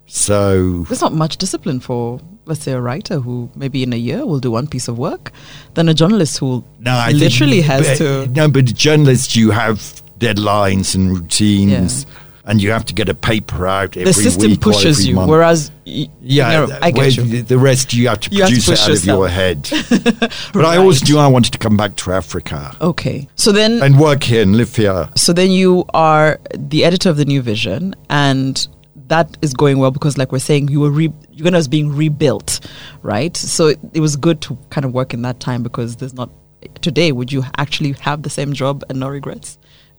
[0.06, 4.26] So There's not much discipline for, let's say, a writer who maybe in a year
[4.26, 5.32] will do one piece of work
[5.74, 8.28] than a journalist who no, I literally think, has but- to.
[8.28, 12.06] No, but journalists, you have deadlines and routines.
[12.48, 15.30] And you have to get a paper out every the system week pushes you, month.
[15.30, 17.44] whereas y- yeah, no, I get you.
[17.44, 19.70] the- rest you have to You have to produce it out of your head.
[20.54, 21.10] but I always Right.
[21.10, 24.56] knew I wanted to come back to Africa Okay, so then and work here and
[24.56, 25.10] live here.
[25.16, 28.68] so then you are the editor of the New Vision, and
[29.08, 32.60] that is going well because, like we're saying, you were re- Uganda was being rebuilt,
[33.04, 33.36] right?
[33.38, 36.30] So it, it was good to kind of work in that time because there's not
[36.82, 37.12] today.
[37.14, 39.58] Would you actually have the same job and no regrets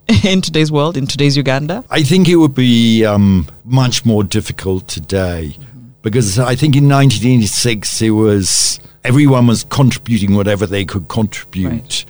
[0.25, 1.85] in today's world, in today's Uganda?
[1.91, 5.57] I think it would be um, much more difficult today
[6.03, 12.05] because I think in 1986 it was everyone was contributing whatever they could contribute, Right.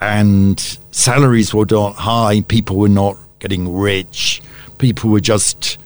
[0.00, 2.40] and salaries were not high.
[2.42, 4.42] People were not getting rich.
[4.78, 5.78] People were just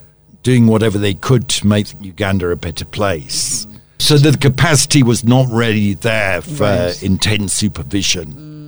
[0.43, 3.67] doing whatever they could to make Uganda a better place.
[3.99, 7.03] So the capacity was not really there for Right.
[7.03, 8.60] intense supervision.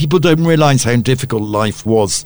[0.00, 2.24] People don't realize how difficult life was.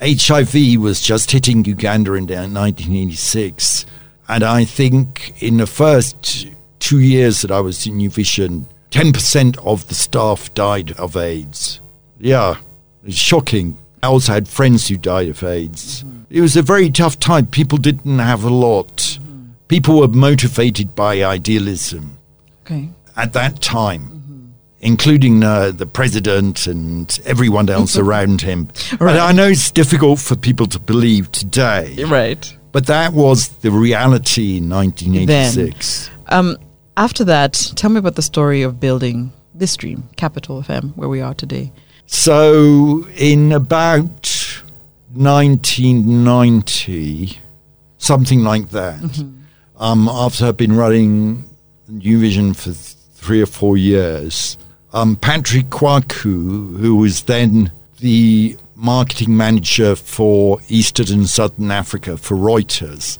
[0.00, 3.84] HIV was just hitting Uganda in 1986.
[3.84, 6.48] Uh, and I think in the first
[6.80, 11.78] two years that I was in New Vision, 10% of the staff died of AIDS.
[12.18, 12.56] Yeah,
[13.04, 13.76] it's shocking.
[14.02, 16.04] I also had friends who died of AIDS.
[16.28, 17.46] It was a very tough time.
[17.46, 18.96] People didn't have a lot.
[18.96, 19.50] Mm-hmm.
[19.68, 22.18] People were motivated by idealism
[22.66, 22.88] Okay.
[23.16, 24.21] at that time,
[24.82, 28.68] including uh, the president and everyone else around him.
[28.98, 29.12] Right.
[29.12, 32.54] And I know it's difficult for people to believe today, Right.
[32.72, 36.10] but that was the reality in 1986.
[36.26, 36.56] Um,
[36.96, 41.20] after that, tell me about the story of building this dream, Capital FM, where we
[41.20, 41.70] are today.
[42.06, 44.28] So, in about
[45.14, 47.38] 1990,
[47.98, 49.24] something like that,
[49.76, 51.44] um, after I've been running
[51.88, 54.58] New Vision for th- three or four years,
[54.92, 62.36] um, Patrick Quarcoo, who was then the marketing manager for Eastern and Southern Africa for
[62.36, 63.18] Reuters,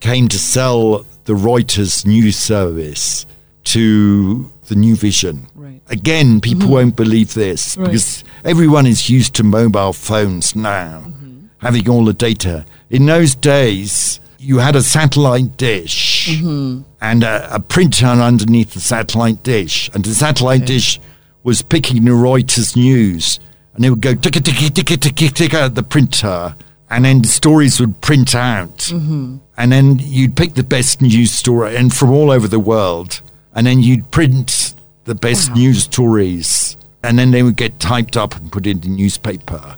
[0.00, 3.26] came to sell the Reuters news service
[3.64, 5.46] to the New Vision.
[5.54, 5.80] Right.
[5.88, 7.86] Again, people won't believe this Right.
[7.86, 11.46] because everyone is used to mobile phones now, Mm-hmm.
[11.58, 12.64] having all the data.
[12.90, 16.82] In those days, you had a satellite dish Mm-hmm.
[17.00, 21.00] and a, a printer underneath the satellite dish, and the satellite dish
[21.42, 23.40] was picking the Reuters news,
[23.74, 26.54] and it would go ticka ticka ticka ticka ticka at the printer,
[26.90, 29.38] and then the stories would print out, Mm-hmm.
[29.56, 33.20] and then you'd pick the best news story, and from all over the world,
[33.54, 34.74] and then you'd print
[35.04, 38.88] the best news stories, and then they would get typed up and put in the
[38.88, 39.76] newspaper.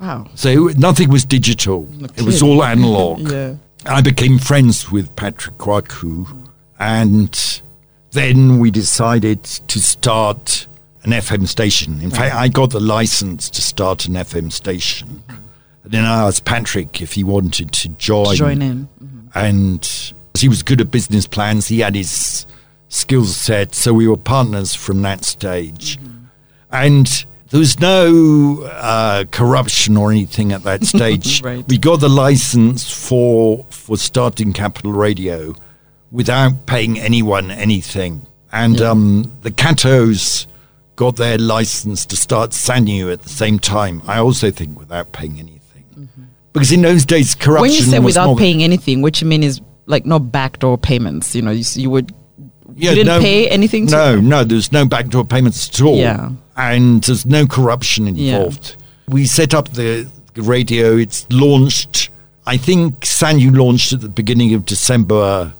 [0.00, 0.26] Wow.
[0.34, 3.20] So nothing was digital; it was all analog.
[3.30, 3.54] Yeah.
[3.88, 6.26] I became friends with Patrick Quarcoo,
[6.78, 7.62] and
[8.10, 10.66] then we decided to start
[11.02, 12.00] an FM station.
[12.02, 15.22] In fact, I got the license to start an FM station.
[15.84, 18.34] And then I asked Patrick if he wanted to join.
[18.34, 18.88] Join in.
[19.02, 19.38] Mm-hmm.
[19.38, 22.44] And he was good at business plans, he had his
[22.88, 25.98] skill set, so we were partners from that stage.
[25.98, 26.24] Mm-hmm.
[26.72, 31.42] And there was no uh, corruption or anything at that stage.
[31.42, 31.66] Right.
[31.66, 35.54] We got the license for for starting Capital Radio
[36.10, 38.26] without paying anyone anything.
[38.52, 40.46] And um, the Kattos
[40.96, 44.02] got their license to start Sanyu at the same time.
[44.06, 46.10] I also think without paying anything.
[46.52, 49.62] Because in those days, corruption When you say without paying anything, what you mean is
[49.86, 51.34] like no backdoor payments.
[51.34, 52.14] You know, you, you would
[52.76, 53.86] Yeah, you didn't no- pay anything.
[53.88, 55.96] To No, no, there's no backdoor payments at all.
[55.96, 56.30] Yeah.
[56.56, 58.36] And there's no corruption Yeah.
[58.36, 58.76] involved.
[59.08, 60.96] We set up the, the radio.
[60.96, 62.10] It's launched,
[62.46, 65.52] I think Sanyu launched at the beginning of December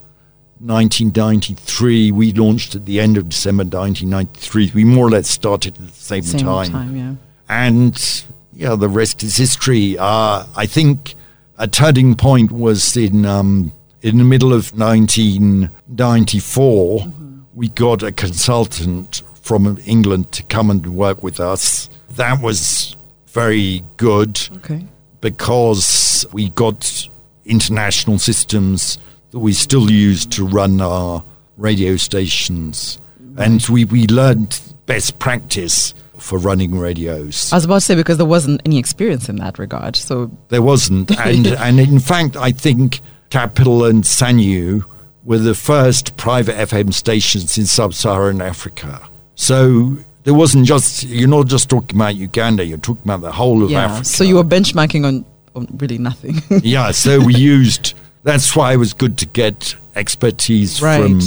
[0.61, 2.13] 1993.
[2.13, 4.73] We launched at the end of December 1993.
[4.75, 6.71] We more or less started at the same, Same time.
[6.73, 7.15] time, yeah.
[7.49, 8.25] And
[8.55, 9.97] yeah, the rest is history.
[9.99, 11.15] Uh, I think
[11.59, 13.73] a turning point was in um,
[14.07, 17.13] in the middle of 1994.
[17.55, 21.89] We got a consultant from England to come and work with us.
[22.11, 22.97] That was
[23.27, 24.85] very good Okay.
[25.21, 27.09] because we got
[27.45, 28.99] international systems
[29.31, 31.25] that we still use to run our
[31.57, 32.99] radio stations.
[33.37, 37.53] And we, we learned best practice for running radios.
[37.53, 39.97] I was about to say because there wasn't any experience in that regard.
[39.97, 41.11] So There wasn't.
[41.27, 43.01] And, and in fact, I think
[43.31, 44.85] Capital and Sanyu
[45.25, 49.09] were the first private FM stations in sub Saharan Africa.
[49.35, 53.63] So there wasn't just, you're not just talking about Uganda, you're talking about the whole
[53.63, 53.87] of yeah.
[53.87, 54.05] Africa.
[54.05, 55.25] So you were benchmarking on,
[55.55, 56.37] on really nothing.
[56.63, 57.95] yeah, so we used.
[58.23, 61.03] That's why it was good to get expertise Right.
[61.03, 61.21] from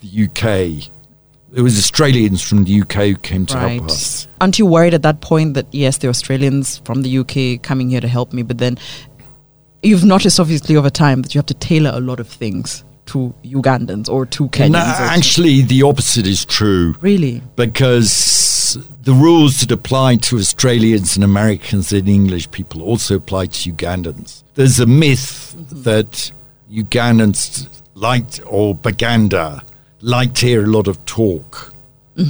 [0.00, 0.90] the UK.
[1.52, 4.28] It was Australians from the UK who came to help us.
[4.40, 8.00] Aren't you worried at that point that yes, the Australians from the UK coming here
[8.00, 8.78] to help me, but then
[9.82, 13.34] you've noticed obviously over time that you have to tailor a lot of things to
[13.44, 14.70] Ugandans or to Kenyans.
[14.72, 16.94] No, actually, the opposite is true.
[17.00, 17.42] really?
[17.56, 23.72] because the rules that apply to Australians and Americans and English people also apply to
[23.72, 24.44] Ugandans.
[24.54, 25.82] There's a myth mm-hmm.
[25.82, 26.30] that
[26.70, 29.64] Ugandans liked, or Baganda,
[30.00, 31.74] like to hear a lot of talk.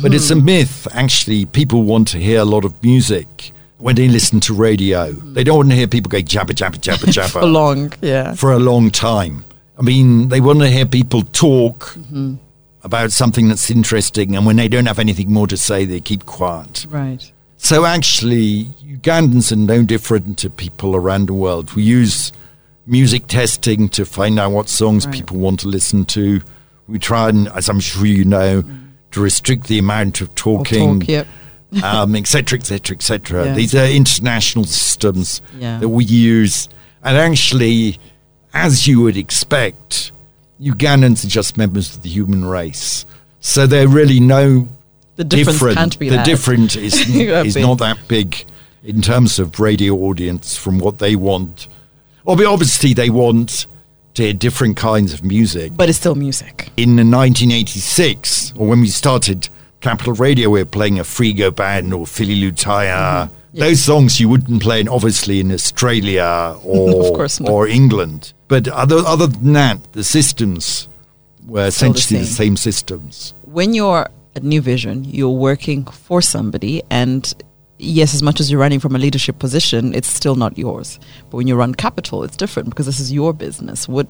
[0.03, 0.45] But it's a mm-hmm.
[0.47, 1.47] myth, actually.
[1.47, 5.13] People want to hear a lot of music when they listen to radio.
[5.13, 8.35] They don't want to hear people go jabba, jabba, jabba, jabba For long, yeah.
[8.35, 9.45] for a long time.
[9.79, 12.35] I mean, they want to hear people talk mm-hmm.
[12.83, 16.27] about something that's interesting, and when they don't have anything more to say, they keep
[16.27, 16.87] quiet.
[16.91, 17.33] Right.
[17.57, 21.75] So, actually, Ugandans are no different to people around the world.
[21.75, 22.33] We use
[22.87, 25.15] music testing to find out what songs Right.
[25.15, 26.41] people want to listen to.
[26.89, 28.89] We try and, as I'm sure you know, mm.
[29.13, 31.27] to restrict the amount of talking talk, yep.
[31.83, 33.47] um, et cetera, et cetera, et cetera.
[33.47, 33.55] Yeah.
[33.55, 35.79] These are international systems Yeah.
[35.79, 36.69] that we use.
[37.03, 37.99] And actually,
[38.53, 40.13] as you would expect,
[40.61, 43.07] Ugandans are just members of the human race.
[43.41, 44.69] So they're really no
[45.17, 45.79] The difference different.
[45.79, 46.27] can't be the that.
[46.27, 47.63] difference is, is big.
[47.63, 48.45] not that big
[48.85, 51.69] in terms of radio audience from what they want.
[52.25, 53.67] Well, obviously, they want
[54.15, 56.71] to hear different kinds of music But it's still music.
[56.77, 59.49] in 1986, or when we started
[59.81, 63.29] Capital Radio, we were playing Afrigo Band or Philly Lutaaya.
[63.29, 63.59] Mm-hmm.
[63.59, 67.51] Those songs you wouldn't play, in, obviously, in Australia or Of course not.
[67.51, 68.33] or England.
[68.49, 70.89] But other other than that, the systems
[71.47, 72.47] were essentially the same.
[72.47, 73.35] same systems.
[73.45, 77.35] when you're at New Vision, you're working for somebody, and
[77.81, 80.99] yes, as much as you're running from a leadership position, it's still not yours.
[81.31, 83.89] But when you run Capital, it's different because this is your business.
[83.89, 84.07] What,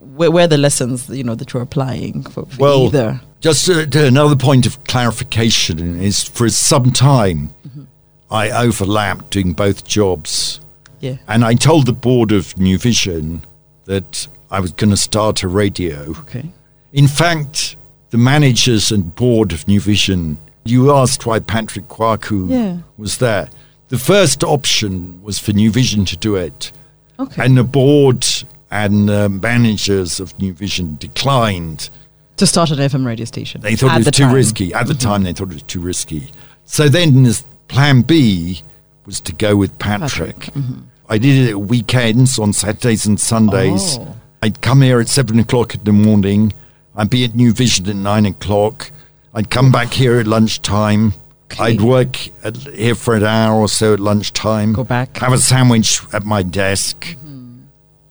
[0.00, 3.20] where, where are the lessons you know that you're applying for, for Well, either?
[3.40, 7.84] just uh, to another point of clarification is for some time, Mm-hmm.
[8.30, 10.60] I overlapped doing both jobs.
[11.00, 13.42] Yeah, And I told the board of New Vision
[13.86, 16.10] that I was going to start a radio.
[16.20, 16.44] okay.
[16.92, 17.76] In fact,
[18.10, 20.36] the managers and board of New Vision,
[20.70, 22.78] you asked why Patrick Quarcoo Yeah.
[22.96, 23.48] was there.
[23.88, 26.72] The first option was for New Vision to do it.
[27.18, 27.44] Okay.
[27.44, 28.24] And the board
[28.70, 31.88] and uh, managers of New Vision declined.
[32.36, 33.60] to start an FM radio station.
[33.62, 34.28] They thought at it was too time.
[34.28, 34.34] Mm-hmm.
[34.36, 34.74] risky.
[34.74, 36.30] At the time, they thought it was too risky.
[36.64, 38.62] So then this plan B
[39.06, 40.38] was to go with Patrick.
[40.38, 40.80] Patrick, mm-hmm.
[41.08, 43.96] I did it at weekends on Saturdays and Sundays.
[43.98, 44.14] Oh.
[44.42, 46.52] I'd come here at seven o'clock in the morning.
[46.94, 48.90] I'd be at New Vision at nine o'clock.
[49.34, 51.12] I'd come back here at lunchtime.
[51.52, 51.64] Okay.
[51.64, 54.72] I'd work at, here for an hour or so at lunchtime.
[54.74, 55.16] Go back.
[55.18, 57.04] Have a sandwich at my desk.
[57.04, 57.60] Mm-hmm.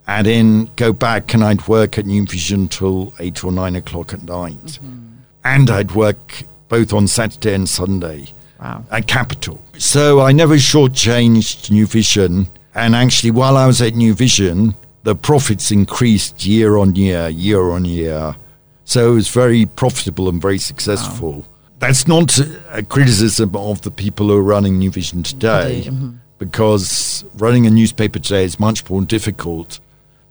[0.08, 4.14] And then go back and I'd work at New Vision till eight or nine o'clock
[4.14, 4.56] at night.
[4.66, 5.08] Mm-hmm.
[5.44, 8.84] And I'd work both on Saturday and Sunday Wow.
[8.90, 9.62] at Capital.
[9.78, 12.48] So I never shortchanged New Vision.
[12.74, 17.62] And actually, while I was at New Vision, the profits increased year on year, year
[17.72, 18.36] on year.
[18.88, 21.46] So it was very profitable and very successful.
[21.80, 22.40] That's not
[22.72, 26.20] a criticism of the people who are running New Vision today, mhm.
[26.40, 29.82] because running a newspaper today is much more difficult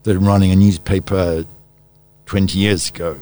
[0.05, 1.45] than running a newspaper
[2.25, 3.15] 20 years ago.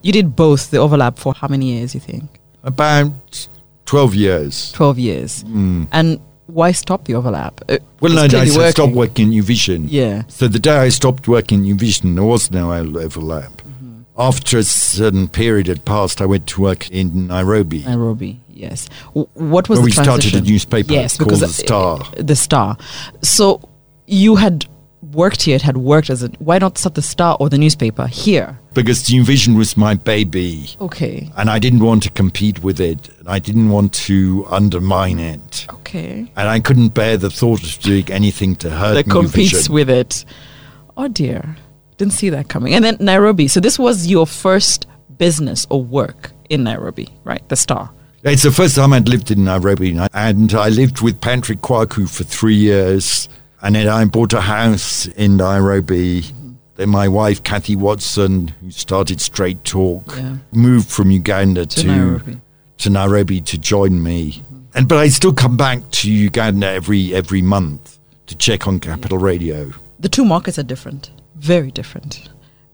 [0.00, 1.94] You did both the overlap for how many years?
[1.94, 2.24] You think
[2.64, 3.48] About
[3.84, 4.72] 12 years.
[4.72, 5.44] twelve years.
[5.92, 7.60] And why stop the overlap?
[7.68, 9.26] Uh, Well, it's no, I said working.
[9.26, 9.86] at New Vision.
[9.90, 10.22] Yeah.
[10.28, 13.52] So the day I stopped working at New Vision, there was no overlap.
[13.52, 13.77] Mm-hmm.
[14.18, 17.84] After a certain period had passed, I went to work in Nairobi.
[17.84, 18.88] Nairobi, yes.
[19.12, 21.98] What was we started a newspaper Yes, because The uh, Star.
[22.16, 22.76] The Star.
[23.22, 23.68] So
[24.06, 24.66] you had
[25.12, 26.28] worked here, it had worked as a.
[26.38, 28.58] Why not start the Star or the newspaper here?
[28.74, 30.70] Because the Vision was my baby.
[30.80, 31.30] Okay.
[31.36, 33.08] And I didn't want to compete with it.
[33.18, 35.66] And I didn't want to undermine it.
[35.70, 36.30] Okay.
[36.36, 40.24] And I couldn't bear the thought of doing anything to hurt That competes with it.
[40.96, 41.56] Oh dear,
[41.98, 42.74] didn't see that coming.
[42.74, 43.48] And then Nairobi.
[43.48, 44.86] So this was your first
[45.18, 47.46] business or work in Nairobi, right?
[47.48, 47.90] The Star.
[48.24, 52.24] It's the first time I'd lived in Nairobi, and I- lived with Patrick Quarcoo for
[52.24, 53.28] three years.
[53.62, 56.24] And then I bought a house in Nairobi.
[56.76, 60.36] Then my wife, Kathy Watson, who started Straight Talk, Yeah.
[60.52, 62.40] moved from Uganda To to, Nairobi.
[62.78, 64.42] to Nairobi to join me.
[64.74, 69.18] And but I still come back to Uganda every every month to check on Capital
[69.18, 69.72] Radio.
[70.00, 72.28] the two markets are different, very different.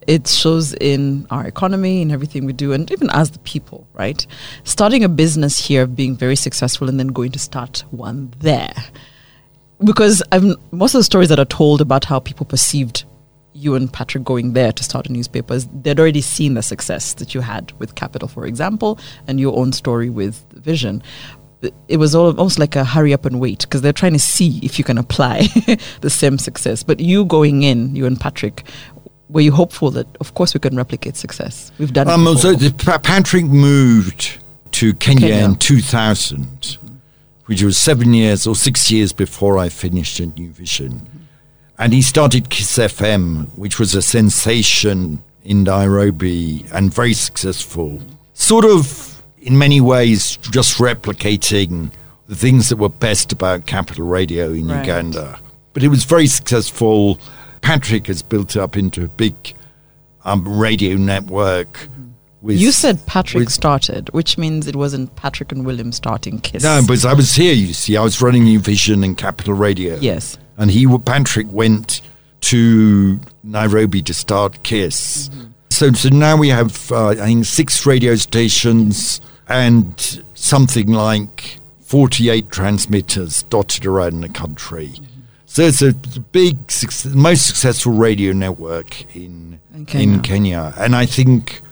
[0.07, 4.27] It shows in our economy and everything we do, and even as the people, right?
[4.65, 8.75] Starting a business here, being very successful, and then going to start one there.
[9.83, 13.05] Because I'm, most of the stories that are told about how people perceived
[13.55, 17.35] you and Patrick going there to start a newspaper, they'd already seen the success that
[17.35, 21.03] you had with Capital, for example, and your own story with Vision.
[21.89, 24.59] It was all, almost like a hurry up and wait because they're trying to see
[24.63, 25.43] if you can apply
[26.01, 26.83] the same success.
[26.83, 28.65] But you going in, you and Patrick,
[29.29, 31.73] were you hopeful that, of course, we can replicate success?
[31.79, 32.13] We've done it.
[32.13, 32.59] Um, before.
[32.59, 34.39] so Patrick moved
[34.73, 35.45] to Kenya, Kenya.
[35.45, 36.79] in 2000,
[37.47, 41.09] which was seven years or six years before I finished at New Vision.
[41.79, 48.01] And he started Kiss FM, which was a sensation in Nairobi and very successful.
[48.33, 49.14] Sort of,
[49.45, 51.91] in many ways, just replicating
[52.27, 54.81] the things that were best about Capital Radio in Right.
[54.81, 55.39] Uganda.
[55.75, 57.19] But it was very successful.
[57.61, 59.35] Patrick has built up into a big
[60.25, 61.89] um, radio network.
[62.41, 66.63] With, you said Patrick with- started, which means it wasn't Patrick and William starting Kiss.
[66.63, 67.97] No, but I was here, you see.
[67.97, 69.97] I was running New Vision and Capital Radio.
[70.01, 70.39] Yes.
[70.57, 72.01] And he, Patrick, went
[72.43, 75.31] to Nairobi to start KISS.
[75.71, 82.51] So, so now we have, uh, I think, six radio stations and something like 48
[82.51, 84.93] transmitters dotted around the country.
[85.47, 86.57] So it's a big,
[87.15, 90.15] most successful radio network in, In Kenya.
[90.17, 90.75] in Kenya.
[90.77, 91.63] And I think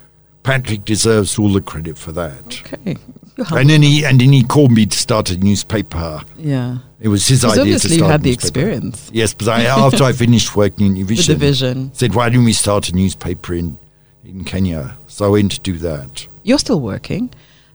[0.45, 2.63] Patrick deserves all the credit for that.
[2.73, 2.97] Okay.
[3.51, 6.21] And then he and then he called me to start a newspaper.
[6.37, 6.79] yeah.
[7.01, 8.61] It was his idea to obviously start you had a the newspaper.
[8.69, 9.11] experience.
[9.13, 11.91] Yes, but I, after I finished working in New The Vision, division.
[11.95, 13.79] said, "Why don't we start a newspaper in
[14.23, 16.29] in Kenya?" So I went to do that.
[16.43, 17.31] You're still working,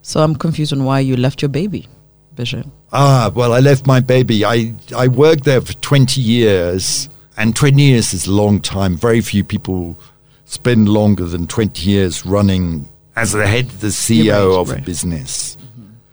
[0.07, 1.85] so I'm confused on why you left your baby,
[2.33, 2.71] Vision.
[2.93, 4.45] Ah, well, I left my baby.
[4.45, 8.95] I I worked there for twenty years, and twenty years is a long time.
[8.95, 9.99] Very few people
[10.45, 12.87] spend longer than twenty years running
[13.17, 14.85] as the head, the CEO right, of a right.
[14.85, 15.57] business.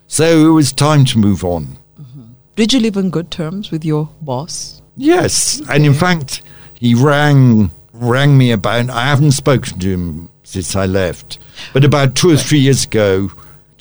[0.09, 1.79] So it was time to move on.
[2.57, 4.83] Did you live on good terms with your boss?
[4.97, 6.43] Yes, and in fact,
[6.75, 8.91] he rang rang me about.
[8.91, 11.39] I haven't spoken to him since I left,
[11.73, 13.31] but about two or three years ago,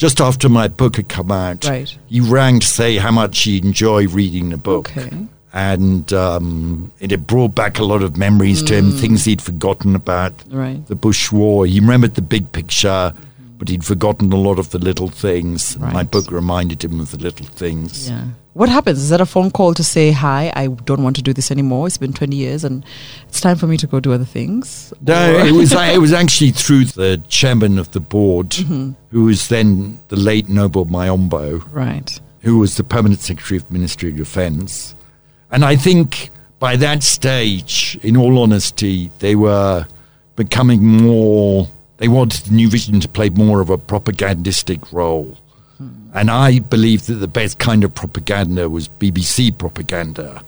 [0.04, 1.96] just after my book had come out, Right.
[2.08, 4.94] he rang to say how much he enjoyed reading the book.
[4.94, 5.08] Okay.
[5.54, 9.94] And um, it had brought back a lot of memories to him, things he'd forgotten
[9.96, 10.86] about Right.
[10.88, 11.64] the Bush War.
[11.64, 13.14] He remembered the big picture,
[13.56, 15.78] but he'd forgotten a lot of the little things.
[15.78, 18.10] My book reminded him of the little things.
[18.10, 18.24] Yeah.
[18.54, 18.98] What happens?
[18.98, 21.88] Is that a phone call to say, hi, I don't want to do this anymore?
[21.88, 22.84] It's been 20 years and
[23.28, 24.92] it's time for me to go do other things?
[25.06, 28.92] No, it was it was actually through the chairman of the board, Mm-hmm.
[29.10, 32.20] who was then the late Noble Mayombo, Right.
[32.42, 34.94] who was the permanent secretary of Ministry of Defence,
[35.50, 36.30] and I think
[36.60, 39.86] by that stage, in all honesty, they were
[40.36, 41.68] becoming more.
[41.98, 45.36] They wanted the New Vision to play more of a propagandistic role.
[46.14, 50.42] And I believe that the best kind of propaganda was BBC propaganda,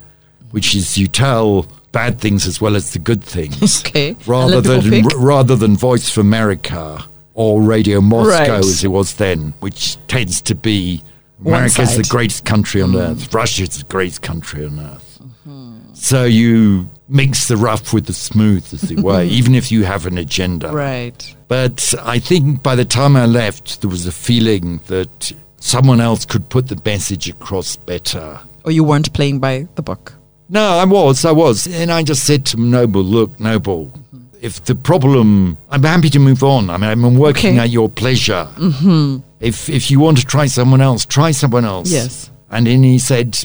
[0.52, 3.80] which is you tell bad things as well as the good things.
[3.86, 4.16] Okay.
[4.26, 7.04] Rather than r- rather than Voice of America
[7.34, 8.50] or Radio Moscow Right.
[8.50, 11.02] as it was then, which tends to be
[11.38, 13.10] One America's the greatest country on Mm.
[13.10, 13.34] earth.
[13.34, 15.18] Russia's the greatest country on earth.
[15.22, 15.94] Mm-hmm.
[15.94, 20.06] So you mix the rough with the smooth, as it were, even if you have
[20.06, 20.70] an agenda.
[20.72, 21.34] Right.
[21.48, 26.24] But I think by the time I left, there was a feeling that someone else
[26.24, 28.40] could put the message across better.
[28.64, 30.12] Or you weren't playing by the book?
[30.48, 31.66] No, I was, I was.
[31.66, 33.92] And I just said to Noble, look, Noble,
[34.40, 36.70] if the problem, I'm happy to move on.
[36.70, 37.58] I mean, I'm working Okay.
[37.64, 38.48] at your pleasure.
[38.56, 39.18] Mm-hmm.
[39.40, 41.90] If, if you want to try someone else, try someone else.
[41.90, 42.30] Yes.
[42.50, 43.38] And then he said,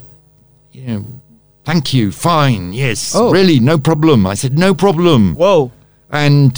[0.71, 1.05] you know,
[1.65, 3.31] thank you, fine, yes, Oh.
[3.31, 4.25] really, no problem.
[4.27, 5.35] I said, no problem.
[5.35, 5.71] Whoa.
[6.11, 6.57] And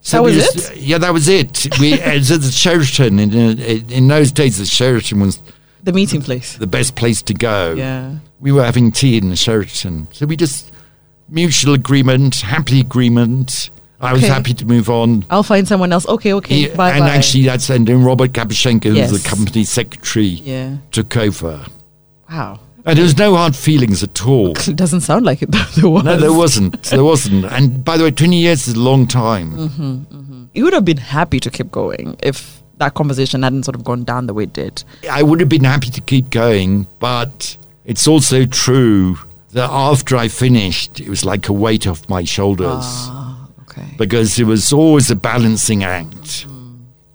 [0.00, 1.66] so That was just- Yeah, that was it.
[1.80, 3.18] We it at the Sheraton.
[3.18, 5.40] In, in, in those days, the Sheraton was
[5.82, 6.56] The meeting place.
[6.56, 7.74] the best place to go.
[7.74, 8.16] Yeah.
[8.40, 10.08] We were having tea in the Sheraton.
[10.12, 10.70] So we just,
[11.28, 13.70] mutual agreement, happy agreement.
[14.00, 15.24] I was happy to move on.
[15.30, 16.06] I'll find someone else.
[16.08, 16.54] Okay, okay.
[16.62, 17.10] He- bye and bye.
[17.10, 19.12] actually, that's then Robert Kabushenga, who Yes.
[19.12, 20.78] the company secretary, yeah.
[20.90, 21.64] took over.
[22.28, 22.58] Wow.
[22.84, 24.54] And there was no hard feelings at all.
[24.68, 25.64] It doesn't sound like it, though.
[25.76, 26.04] There was.
[26.04, 26.82] No, there wasn't.
[26.84, 27.44] There wasn't.
[27.46, 29.52] And by the way, 20 years is a long time.
[29.52, 30.44] Mm-hmm.
[30.54, 34.02] You would have been happy to keep going if that conversation hadn't sort of gone
[34.04, 34.82] down the way it did.
[35.10, 39.16] I would have been happy to keep going, but it's also true
[39.52, 43.86] that after I finished, it was like a weight off my shoulders Ah, okay.
[43.96, 46.46] because it was always a balancing act.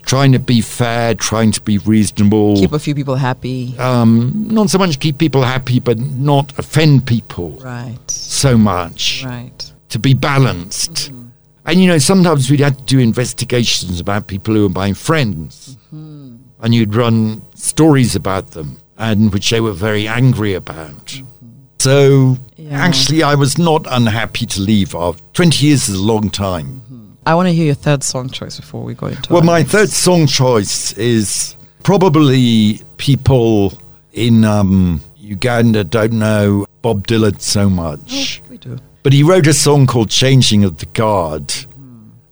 [0.07, 2.55] Trying to be fair, trying to be reasonable.
[2.55, 3.77] Keep a few people happy.
[3.77, 7.99] um, not so much keep people happy, but not offend people Right.
[8.09, 9.23] so much.
[9.25, 9.71] Right.
[9.89, 10.93] To be balanced.
[11.11, 11.27] Mm-hmm.
[11.65, 15.77] And you know, sometimes we'd have to do investigations about people who were my friends.
[15.93, 16.37] Mm-hmm.
[16.61, 21.05] And you'd run stories about them, and which they were very angry about.
[21.07, 21.49] Mm-hmm.
[21.79, 22.79] So Yeah.
[22.87, 24.95] actually, I was not unhappy to leave.
[24.95, 26.81] After 20 years is a long time.
[27.27, 29.71] I want to hear your third song choice before we go into Well, my next.
[29.71, 33.77] third song choice is probably people
[34.13, 38.41] in um, Uganda don't know Bob Dylan so much.
[38.45, 38.77] Oh, We do.
[39.03, 41.53] But he wrote a song called Changing of the Guard,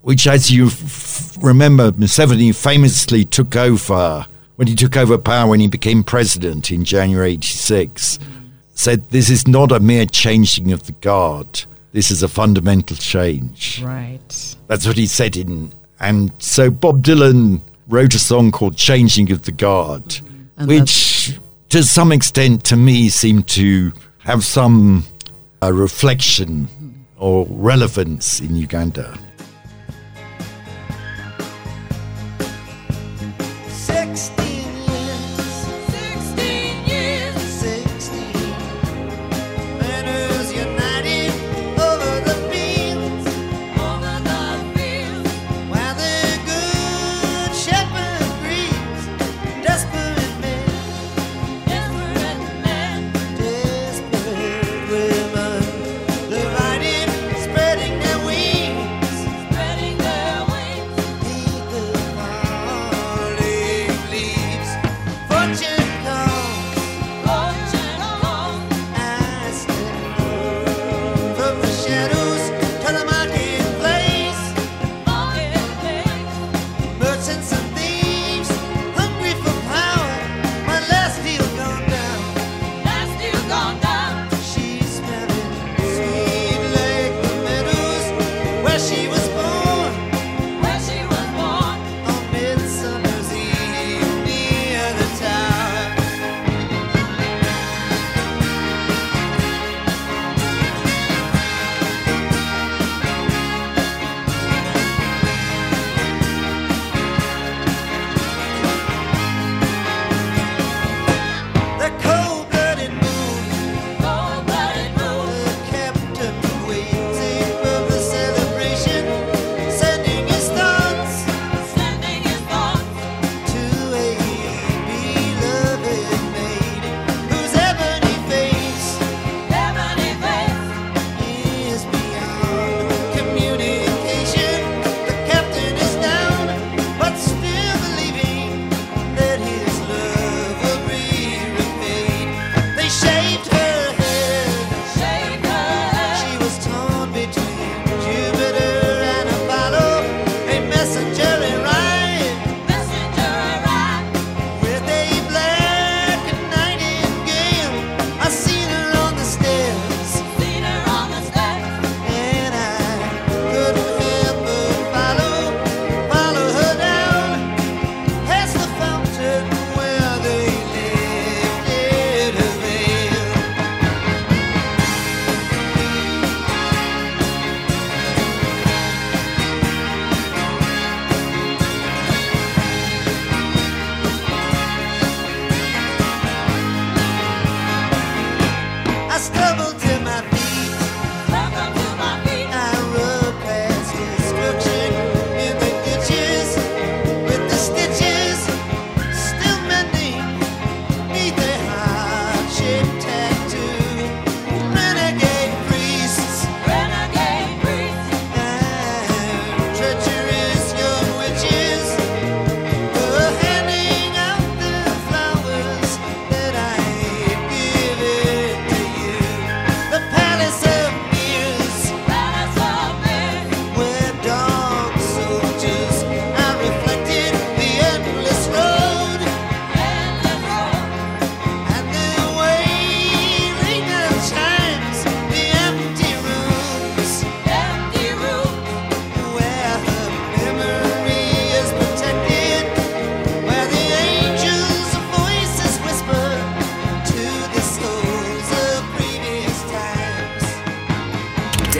[0.01, 4.25] which, as you f- remember, Museveni famously took over
[4.55, 8.17] when he took over power when he became president in January 86.
[8.75, 11.65] Said, This is not a mere changing of the guard,
[11.95, 13.81] this is a fundamental change.
[13.81, 14.55] Right.
[14.67, 15.71] That's what he said in.
[16.01, 20.19] And so Bob Dylan wrote a song called Changing of the Guard,
[20.57, 21.39] And which
[21.69, 25.05] to some extent to me seemed to have some
[25.63, 26.67] uh, reflection
[27.17, 29.17] or relevance in Uganda.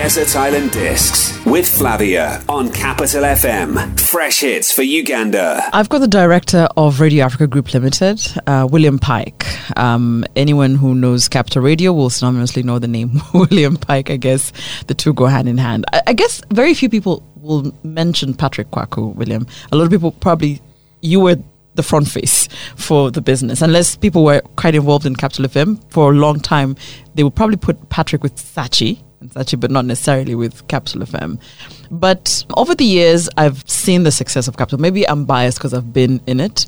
[0.06, 3.99] Desert Island Discs with Flavia on Capital FM.
[3.99, 5.68] Fresh hits for Uganda.
[5.74, 9.47] I've got the director of Radio Africa Group Limited, uh, William Pike.
[9.76, 14.12] Um, anyone who knows Capital Radio will synonymously know the name William Pike.
[14.12, 14.53] I guess
[14.86, 15.86] the two go hand in hand.
[15.91, 19.47] I, I guess very few people will mention Patrick Quarcoo, William.
[19.72, 20.62] A lot of people probably,
[21.01, 21.38] you were
[21.74, 23.60] the front face for the business.
[23.64, 26.76] Unless people were quite involved in Capital FM for a long time,
[27.16, 31.39] they would probably put Patrick with Saatchi, and Saatchi, but not necessarily with Capital FM.
[31.91, 34.80] But over the years, I've seen the success of Capital.
[34.80, 36.66] Maybe I'm biased because I've been in it,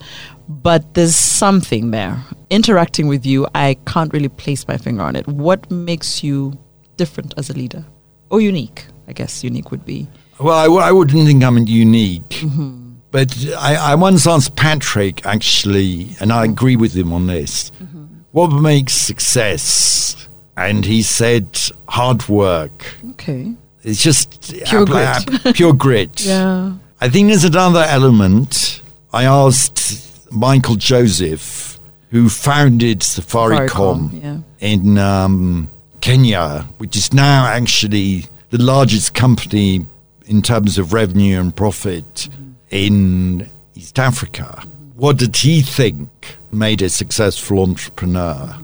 [0.48, 2.18] but there's something there.
[2.50, 5.28] Interacting with you, I can't really place my finger on it.
[5.28, 6.58] What makes you
[6.96, 7.86] different as a leader?
[8.30, 8.86] Or unique?
[9.08, 10.08] I guess unique would be.
[10.40, 12.30] Well, I, I wouldn't think I'm unique.
[12.30, 12.88] Mm-hmm.
[13.12, 18.06] But I, I once asked Patrick, actually, and I agree with him on this mm-hmm.
[18.32, 20.27] what makes success?
[20.58, 21.48] And he said
[21.88, 22.96] hard work.
[23.12, 23.54] Okay.
[23.84, 25.46] It's just Pure app- grit.
[25.46, 26.22] app- pure grit.
[26.26, 26.74] Yeah.
[27.00, 28.82] I think there's another element.
[29.14, 31.80] I asked Michael Joseph,
[32.10, 34.38] who founded Safaricom, Safaricom, yeah.
[34.68, 35.70] in um,
[36.02, 39.86] Kenya, which is now actually the largest company
[40.26, 42.30] in terms of revenue and profit
[42.72, 44.64] in East Africa.
[44.96, 46.10] What did he think
[46.52, 48.56] made a successful entrepreneur?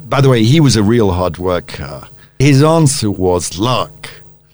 [0.00, 2.06] By the way, he was a real hard worker.
[2.38, 4.08] His answer was luck.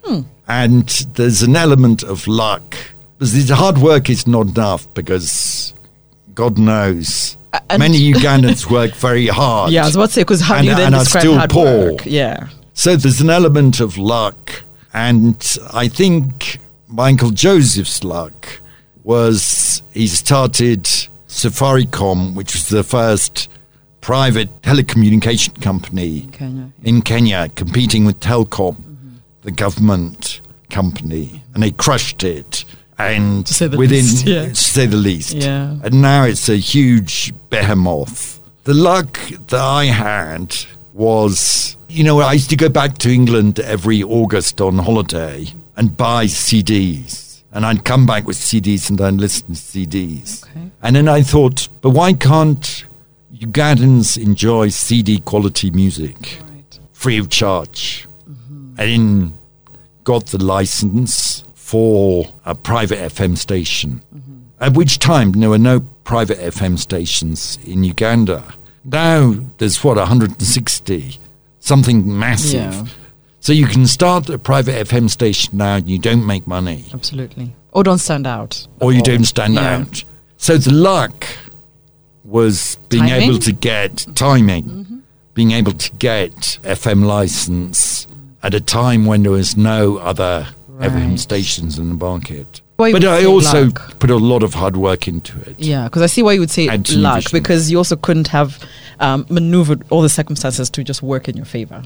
[0.04, 0.22] Hmm.
[0.48, 2.76] And there's an element of luck.
[3.18, 5.74] Because hard work is not enough because
[6.34, 7.36] God knows
[7.70, 9.72] and- many Ugandans work very hard.
[9.72, 11.22] Yeah, I was about to say, because how And- do you then and are describe
[11.22, 11.92] still hard poor.
[11.92, 12.02] work?
[12.06, 12.48] Yeah.
[12.74, 14.62] So there's an element of luck.
[14.94, 16.58] And I think
[16.88, 18.60] my Michael Joseph's luck
[19.04, 20.84] was he started
[21.28, 23.48] Safaricom, which was the first
[24.08, 26.72] private telecommunication company In Kenya.
[26.82, 29.16] in Kenya, competing with Telkom, mm-hmm.
[29.42, 30.40] the government
[30.70, 32.64] company, and they crushed it.
[32.98, 34.48] And To say the within, least, yeah.
[34.48, 35.76] to say the least, Yeah.
[35.84, 38.40] and now it's a huge behemoth.
[38.64, 40.56] The luck that I had
[40.94, 45.94] was, you know, I used to go back to England every August on holiday and
[45.98, 47.42] buy CDs.
[47.52, 50.44] And I'd come back with CDs and then listen to CDs.
[50.44, 50.70] Okay.
[50.82, 52.84] And then I thought, but why can't
[53.40, 56.78] Ugandans enjoy CD quality music Right.
[56.92, 58.06] free of charge?
[58.28, 58.74] Mm-hmm.
[58.78, 59.38] And then
[60.04, 64.00] got the license for a private FM station.
[64.14, 64.34] Mm-hmm.
[64.60, 68.42] At which time there were no private FM stations in Uganda.
[68.84, 71.18] Now there's what 160,
[71.60, 72.74] something massive.
[72.74, 72.84] Yeah.
[73.40, 77.54] So you can start a private FM station now and you don't make money Absolutely.
[77.72, 78.66] Or don't stand out.
[78.80, 79.04] or you all.
[79.04, 79.76] don't stand Yeah.
[79.78, 80.02] out.
[80.38, 81.26] So the luck
[82.28, 83.20] was being Timing?
[83.20, 83.30] Mm-hmm.
[83.30, 85.02] able to get timing,
[85.34, 88.06] being able to get FM license
[88.42, 90.46] at a time when there was no other
[90.78, 92.60] FM stations in the market.
[92.76, 93.98] Why but I also luck.
[93.98, 95.58] put a lot of hard work into it.
[95.58, 98.62] Yeah, because I see why you would say luck, because you also couldn't have
[99.00, 101.82] um, maneuvered all the circumstances to just work in your favor.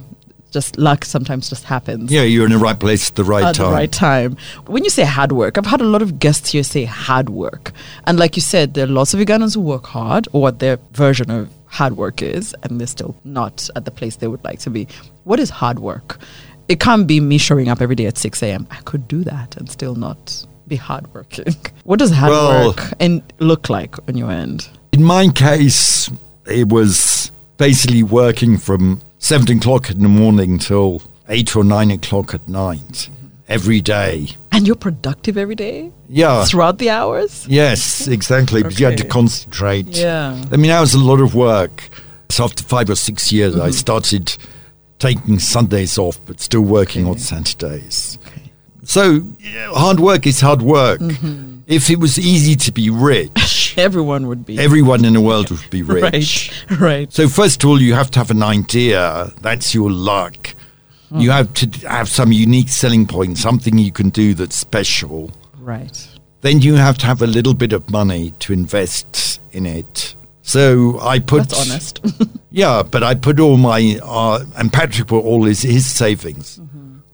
[0.52, 2.12] Just luck sometimes just happens.
[2.12, 3.66] Yeah, you're in the right place at the right at time.
[3.70, 4.36] the right time.
[4.66, 7.72] When you say hard work, I've had a lot of guests here say hard work.
[8.06, 10.78] And like you said, there are lots of Ugandans who work hard, or what their
[10.92, 14.58] version of hard work is, and they're still not at the place they would like
[14.60, 14.86] to be.
[15.24, 16.18] What is hard work?
[16.68, 18.66] It can't be me showing up every day at 6 a.m.
[18.70, 21.56] I could do that and still not be hardworking.
[21.84, 24.68] What does hard Well- work and look like on your end?
[24.92, 26.10] In my case,
[26.46, 32.34] it was basically working from seven o'clock in the morning till eight or nine o'clock
[32.34, 33.08] at night
[33.48, 34.28] every day.
[34.50, 36.44] And you're productive every day Yeah.
[36.44, 37.46] throughout the hours?
[37.48, 38.62] Yes, exactly.
[38.62, 39.86] But you had to concentrate.
[39.96, 40.32] Yeah.
[40.50, 41.88] I mean, that was a lot of work.
[42.30, 43.62] So after five or six years, Mm-hmm.
[43.62, 44.36] I started
[44.98, 48.18] taking Sundays off, but still working on Saturdays.
[48.84, 51.00] So yeah, hard work is hard work.
[51.00, 51.51] Mm-hmm.
[51.72, 54.58] If it was easy to be rich, Everyone would be.
[54.58, 56.52] everyone in the world would be rich.
[56.70, 56.80] Right.
[56.80, 57.12] Right.
[57.12, 59.32] So first of all, you have to have an idea.
[59.40, 60.54] That's your luck.
[61.14, 65.30] You have to have some unique selling point, something you can do that's special.
[65.58, 66.08] Right.
[66.40, 70.14] Then you have to have a little bit of money to invest in it.
[70.40, 72.00] So I put That's honest.
[72.54, 76.60] Yeah, but I put all my uh, and Patrick put all his his savings.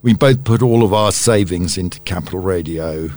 [0.03, 3.09] We both put all of our savings into Capital Radio,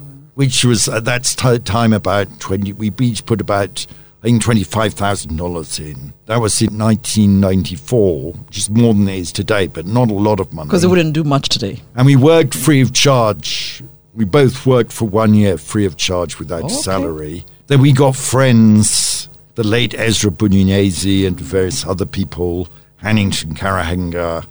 [0.42, 1.24] which was uh, at that
[1.66, 2.74] time about twenty.
[2.74, 3.86] We each put about
[4.22, 6.14] I think twenty five thousand dollars in.
[6.26, 10.10] That was in nineteen ninety four, which is more than it is today, but not
[10.10, 10.68] a lot of money.
[10.68, 11.80] Because it wouldn't do much today.
[11.96, 13.84] and we worked free of charge.
[14.16, 16.74] We both worked for one year free of charge without Okay.
[16.74, 17.46] salary.
[17.68, 22.68] Then we got friends, the late Ezra Bunyezi and various other people,
[23.04, 24.44] Hannington Karuhanga,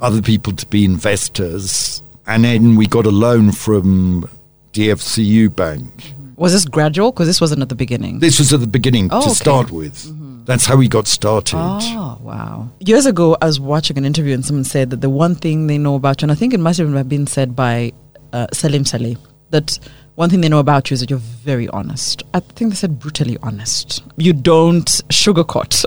[0.00, 2.02] other people to be investors.
[2.26, 4.28] And then we got a loan from
[4.80, 6.12] DFCU Bank.
[6.36, 7.12] Was this gradual?
[7.12, 8.18] Because this wasn't at the beginning.
[8.18, 9.34] This was at the beginning Oh, to okay.
[9.34, 10.12] start with.
[10.44, 11.56] That's how we got started.
[11.56, 12.68] Oh, wow.
[12.80, 15.78] Years ago, I was watching an interview and someone said that the one thing they
[15.78, 17.92] know about you, and I think it must have been said by
[18.34, 19.16] uh, Salim Saleh,
[19.50, 19.78] that
[20.16, 22.22] one thing they know about you is that you're very honest.
[22.32, 24.02] I think they said brutally honest.
[24.16, 25.84] You don't sugarcoat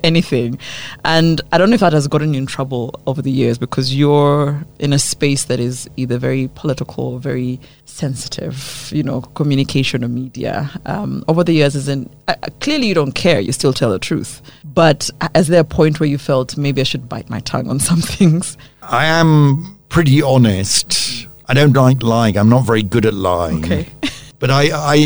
[0.04, 0.58] anything.
[1.04, 3.94] And I don't know if that has gotten you in trouble over the years because
[3.94, 10.02] you're in a space that is either very political or very sensitive, you know, communication
[10.02, 10.70] or media.
[10.86, 14.40] Um, over the years, in, uh, clearly you don't care, you still tell the truth.
[14.64, 17.80] But is there a point where you felt maybe I should bite my tongue on
[17.80, 18.56] some things?
[18.80, 21.27] I am pretty honest.
[21.48, 22.36] I don't like lying.
[22.36, 23.64] I'm not very good at lying.
[23.64, 23.88] Okay.
[24.40, 24.96] But I, I,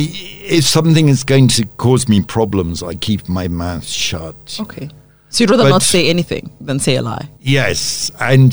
[0.45, 4.59] if something is going to cause me problems, I keep my mouth shut.
[4.61, 4.91] Okay.
[5.31, 7.27] So you'd rather But- not say anything than say a lie.
[7.41, 8.53] Yes, and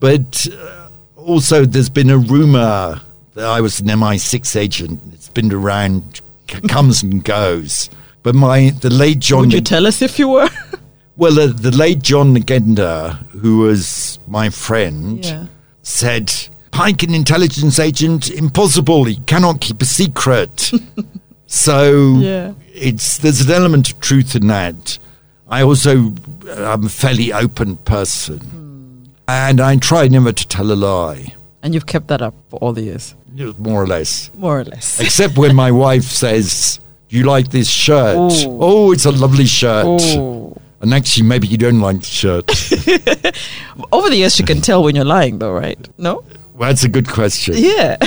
[0.00, 3.00] but uh, also there's been a rumor
[3.34, 5.00] that I was an MI6 agent.
[5.12, 7.88] It's been around, c- comes and goes.
[8.24, 10.48] But my the late John, Would you tell us if you were?
[11.16, 15.46] well, the, the late John Nagenda, who was my friend, yeah.
[15.82, 16.34] said,
[16.70, 19.04] "Pike, an intelligence agent, impossible.
[19.04, 20.70] He cannot keep a secret."
[21.46, 22.52] so Yeah.
[22.74, 24.98] it's there's an element of truth in that.
[25.48, 26.12] I also
[26.48, 29.04] uh, I'm a fairly open person, hmm.
[29.28, 32.72] and I try never to tell a lie, And you've kept that up for all
[32.72, 33.14] the years,
[33.58, 34.30] more or less.
[34.36, 35.00] more or less.
[35.00, 38.58] Except when my wife says, "Do you like this shirt?" Ooh.
[38.60, 39.86] Oh, it's a lovely shirt.
[39.86, 40.56] Oh.
[40.82, 42.46] And actually, maybe you don't like the shirt.
[43.92, 45.78] Over the years, you can tell when you're lying, though, right?
[45.98, 46.24] No?
[46.60, 47.54] Well, that's a good question.
[47.56, 47.96] Yeah.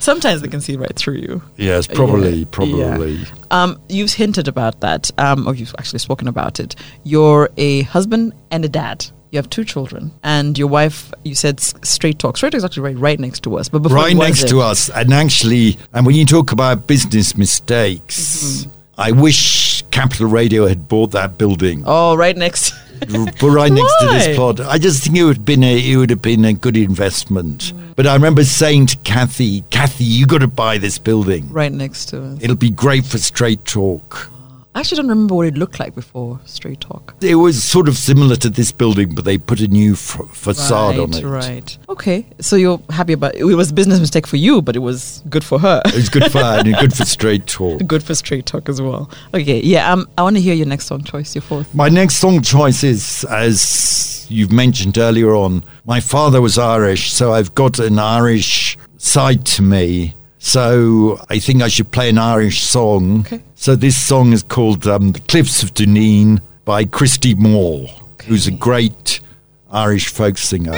[0.00, 1.42] Sometimes they can see right through you.
[1.56, 2.44] Yes, probably, Yeah.
[2.50, 3.12] probably.
[3.16, 3.26] Yeah.
[3.50, 6.74] Um, you've hinted about that, um, or you've actually spoken about it.
[7.04, 9.06] You're a husband and a dad.
[9.30, 11.12] You have two children, and your wife.
[11.24, 12.36] You said straight talk.
[12.36, 13.68] Straight talk is actually right, right next to us.
[13.68, 14.90] But before right next it- to us.
[14.90, 18.66] And actually, and when you talk about business mistakes,
[18.98, 21.82] I wish Capital Radio had bought that building.
[21.86, 22.72] Oh, right next.
[23.08, 26.10] Right next to this pod, I just think it would have been a it would
[26.10, 27.72] have been a good investment.
[27.96, 31.48] But I remember saying to Kathy, Kathy, you got to buy this building.
[31.52, 32.38] right next to us.
[32.40, 34.30] It'll be great for straight talk.
[34.74, 37.14] I actually don't remember what it looked like before straight talk.
[37.20, 40.98] It was sort of similar to this building, but they put a new f- facade
[40.98, 41.22] on it.
[41.24, 41.76] Right.
[41.90, 42.26] Okay.
[42.40, 43.42] So you're happy about it.
[43.42, 45.82] It was a business mistake for you, but it was good for her.
[45.84, 47.86] It was good for and good for straight talk.
[47.86, 49.10] good for straight talk as well.
[49.34, 49.60] Okay.
[49.60, 49.92] Yeah.
[49.92, 50.08] Um.
[50.16, 51.34] I want to hear your next song choice.
[51.34, 51.74] Your fourth.
[51.74, 57.32] My next song choice is, as you've mentioned earlier on, my father was Irish, so
[57.34, 60.14] I've got an Irish side to me.
[60.44, 63.20] So I think I should play an Irish song.
[63.20, 63.40] Okay.
[63.54, 67.86] So this song is called um, The Cliffs of Dooneen by Christy Moore,
[68.26, 69.20] who's a great
[69.70, 70.74] Irish folk singer.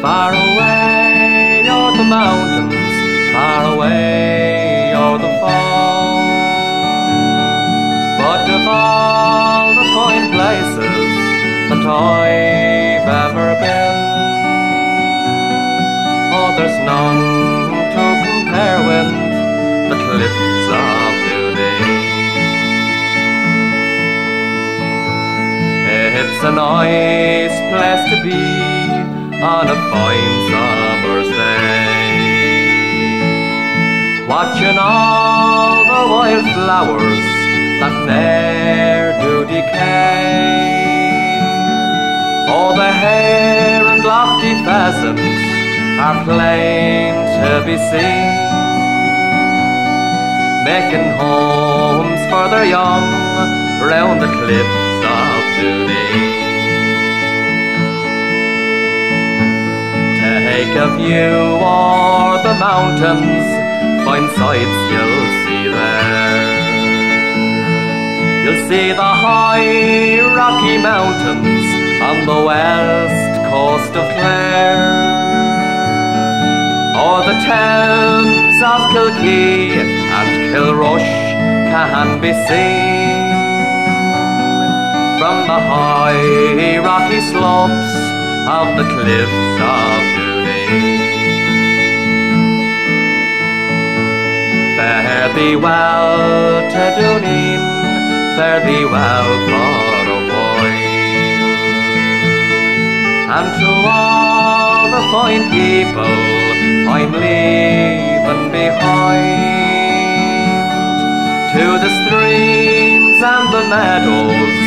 [0.00, 6.24] Far away are the mountains, far away are the foam.
[8.18, 11.10] But of all the fine places
[11.68, 13.98] that I've ever been,
[16.32, 19.10] oh, there's none to compare with
[19.90, 21.07] the cliffs of
[26.40, 28.38] It's a nice place to be
[29.42, 31.82] on a fine summer's day.
[34.28, 37.26] Watching all the wild flowers
[37.80, 40.38] that ne'er do decay.
[42.54, 45.42] All the hare and lofty pheasants
[45.98, 48.46] are plain to be seen
[50.62, 53.02] making homes for their young
[53.82, 54.87] round the cliffs
[60.58, 63.46] Take a view o'er the mountains,
[64.04, 66.58] fine sights you'll see there.
[68.44, 71.66] You'll see the high Rocky Mountains
[72.02, 75.08] on the west coast of Clare.
[77.04, 79.72] Or the towns of Kilkee
[80.18, 81.12] and Kilrush
[81.72, 82.97] can be seen
[85.28, 87.94] from the high rocky slopes
[88.58, 91.00] of the cliffs of Dooneen.
[94.76, 97.60] Fare thee well, Tedunin,
[98.36, 100.76] fare thee well for a while.
[103.36, 103.68] And to
[103.98, 106.18] all the fine people
[106.96, 109.48] I'm leaving behind,
[111.52, 114.57] to the streams and the meadows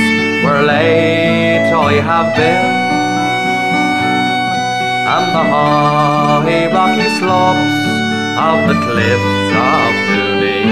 [0.44, 2.66] where late I have been,
[5.16, 7.82] and the high rocky slopes
[8.48, 10.66] of the cliffs of Dooney.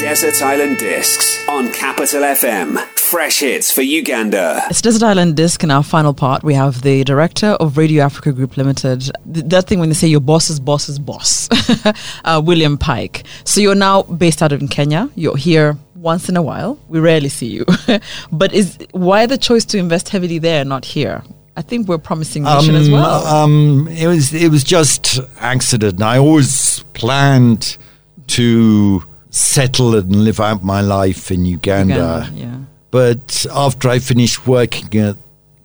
[0.00, 2.93] Desert Island Discs on Capital FM.
[3.14, 4.64] Fresh hits for Uganda.
[4.68, 6.42] It's Desert Island Disc in our final part.
[6.42, 9.02] We have the director of Radio Africa Group Limited.
[9.32, 11.48] Th- That thing when they say your boss's boss's boss,
[12.24, 13.22] uh, William Pike.
[13.44, 15.08] So you're now based out in Kenya.
[15.14, 16.76] You're here once in a while.
[16.88, 17.64] We rarely see you.
[18.32, 21.22] but is why the choice to invest heavily there and not here?
[21.56, 23.24] I think we're promising nation as well.
[23.28, 26.02] Um, it was it was just accident.
[26.02, 27.78] I always planned
[28.26, 31.94] to settle and live out my life in Uganda.
[31.94, 32.56] Uganda, yeah.
[32.98, 35.16] But after I finished working at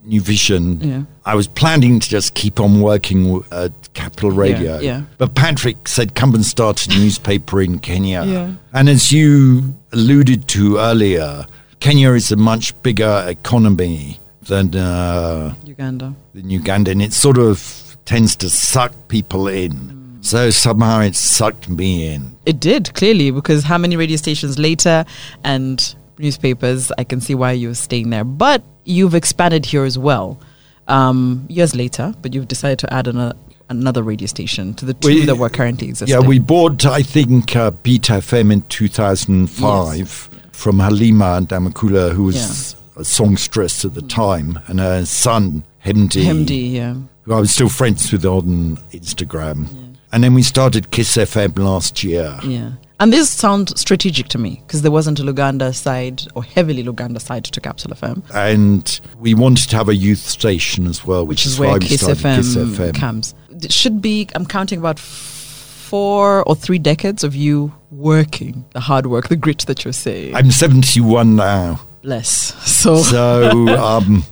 [0.03, 1.01] New Vision, Yeah.
[1.31, 4.79] I was planning to just keep on working at Capital Radio.
[4.79, 5.01] yeah.
[5.19, 8.47] But Patrick said, "Come and start a newspaper in Kenya." Yeah.
[8.73, 11.45] And as you alluded to earlier,
[11.79, 14.75] Kenya is a much bigger economy than.
[14.75, 16.15] Uh, Uganda.
[16.33, 20.17] than Uganda, and it sort of tends to suck people in.
[20.21, 22.21] So somehow it sucked me in.
[22.47, 25.05] It did clearly because how many radio stations later
[25.43, 25.77] and
[26.19, 26.91] newspapers?
[26.97, 30.39] I can see why you're staying there, but you've expanded here as well.
[30.87, 33.33] Um, years later, but you've decided to add an,
[33.69, 36.19] another radio station to the two We- that were currently existing.
[36.19, 42.75] Yeah, we bought, I think, uh, Beat FM in 2005 from Halima Namakula, who was
[42.95, 46.95] a songstress at the time, and her son, Hemdi, Hemdi, yeah.
[47.23, 49.67] who I was still friends with on Instagram.
[50.11, 52.39] And then we started Kiss FM last year.
[52.43, 52.71] Yeah.
[53.01, 57.21] And this sounds strategic to me because there wasn't a Luganda side or heavily Luganda
[57.21, 61.39] side to Capital FM, And we wanted to have a youth station as well, which,
[61.39, 62.93] which is why where Kiss FM, Kiss FM.
[62.95, 63.35] comes.
[63.49, 69.07] It should be, I'm counting about four or three decades of you working, the hard
[69.07, 70.35] work, the grit that you're saying.
[70.35, 71.79] I'm 71 now.
[72.01, 72.29] Bless.
[72.69, 74.23] So, So, um,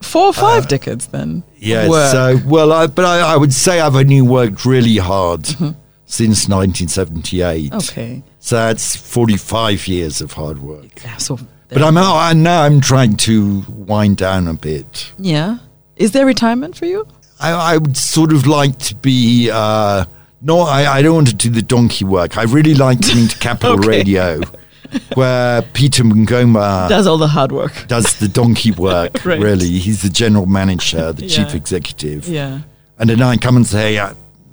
[0.00, 1.42] four or five decades then.
[1.58, 5.78] yeah, so, well, I, but I, I would say I've only worked really hard Mm-hmm.
[6.06, 7.72] Since 1978.
[7.72, 8.22] Okay.
[8.38, 11.02] So that's 45 years of hard work.
[11.02, 11.38] Yeah, so,
[11.68, 15.12] But I'm I now I'm trying to wind down a bit.
[15.18, 15.58] yeah.
[15.96, 17.06] Is there retirement for you?
[17.38, 19.48] I, I would sort of like to be.
[19.52, 20.04] Uh,
[20.42, 22.36] no, I, I don't want to do the donkey work.
[22.36, 23.88] I really like to Capital Okay.
[23.88, 24.40] Radio,
[25.14, 27.86] where Peter Mungoma Does all the hard work.
[27.86, 29.24] does the donkey work.
[29.24, 29.40] Right.
[29.40, 32.26] Really, he's the general manager, the chief executive.
[32.28, 32.60] Yeah.
[32.98, 33.98] And then I come and say,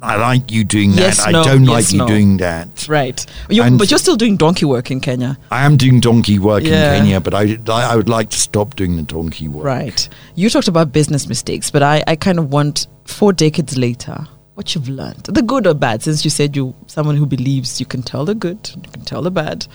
[0.01, 0.99] I, I like you doing that.
[0.99, 2.07] Yes, I no, don't yes, like you no.
[2.07, 2.87] doing that.
[2.87, 3.25] Right.
[3.49, 5.37] You, And- but you're still doing donkey work in Kenya.
[5.51, 6.93] I am doing donkey work Yeah.
[6.93, 9.65] in Kenya, but I, I would like to stop doing the donkey work.
[9.65, 10.09] Right.
[10.35, 14.75] You talked about business mistakes, but I, I kind of want four decades later what
[14.75, 18.01] you've learned, the good or bad, since you said you're someone who believes you can
[18.03, 19.65] tell the good, you can tell the bad.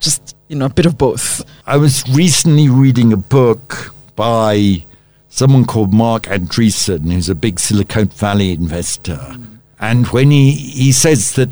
[0.00, 1.44] Just, you know, a bit of both.
[1.66, 4.84] I was recently reading a book by
[5.28, 9.16] someone called Marc Andreessen, who's a big Silicon Valley investor.
[9.16, 9.53] Mm.
[9.80, 11.50] And when he, he says that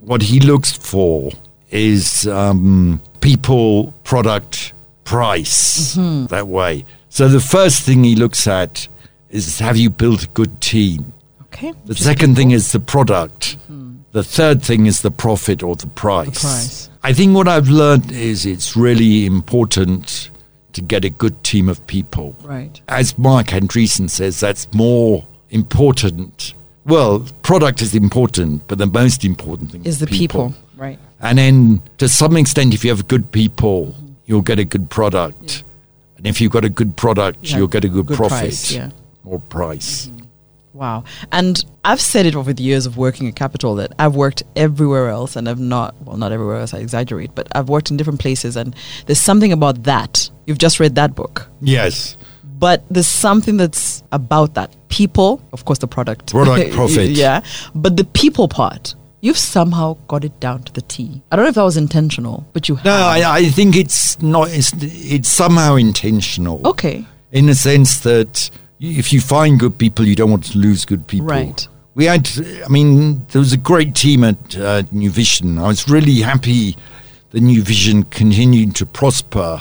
[0.00, 1.30] what he looks for
[1.70, 4.72] is um, people, product,
[5.04, 6.84] price, that way.
[7.08, 8.88] So the first thing he looks at
[9.30, 11.12] is have you built a good team?
[11.42, 11.72] Okay.
[11.84, 13.56] The second thing is the product.
[14.12, 16.40] The third thing is the profit or the price.
[16.40, 16.90] price.
[17.02, 20.30] I think what I've learned is it's really important
[20.72, 22.36] to get a good team of people.
[22.42, 22.80] Right.
[22.86, 26.54] As Marc Andreessen says, that's more important.
[26.86, 30.54] Well, product is important, but the most important thing Is the people.
[30.76, 30.98] Right.
[31.20, 33.94] And then to some extent, if you have good people,
[34.26, 35.64] you'll get a good product.
[36.16, 38.72] And if you've got a good product, Yeah, you'll get a good, good profit price,
[38.72, 38.90] yeah.
[39.24, 40.06] or price.
[40.06, 40.24] Mm-hmm.
[40.74, 41.04] Wow.
[41.30, 45.08] And I've said it over the years of working at Capital that I've worked everywhere
[45.08, 48.18] else and I've not, well, not everywhere else, I exaggerate, but I've worked in different
[48.18, 48.74] places and
[49.06, 50.28] there's something about that.
[50.46, 51.48] You've just read that book.
[51.60, 52.16] Yes.
[52.64, 54.74] But there's something that's about that.
[54.88, 56.30] People, of course, the product.
[56.30, 57.10] Product, profit.
[57.10, 57.42] yeah.
[57.74, 61.20] But the people part, you've somehow got it down to the T.
[61.30, 62.86] I don't know if that was intentional, but you have.
[62.86, 64.48] No, I, I think it's not.
[64.50, 66.66] It's, it's somehow intentional.
[66.66, 67.04] Okay.
[67.32, 68.50] In the sense that
[68.80, 71.26] if you find good people, you don't want to lose good people.
[71.26, 71.68] Right.
[71.94, 72.26] We had.
[72.64, 75.58] I mean, there was a great team at uh, New Vision.
[75.58, 76.76] I was really happy
[77.28, 79.60] the New Vision continued to prosper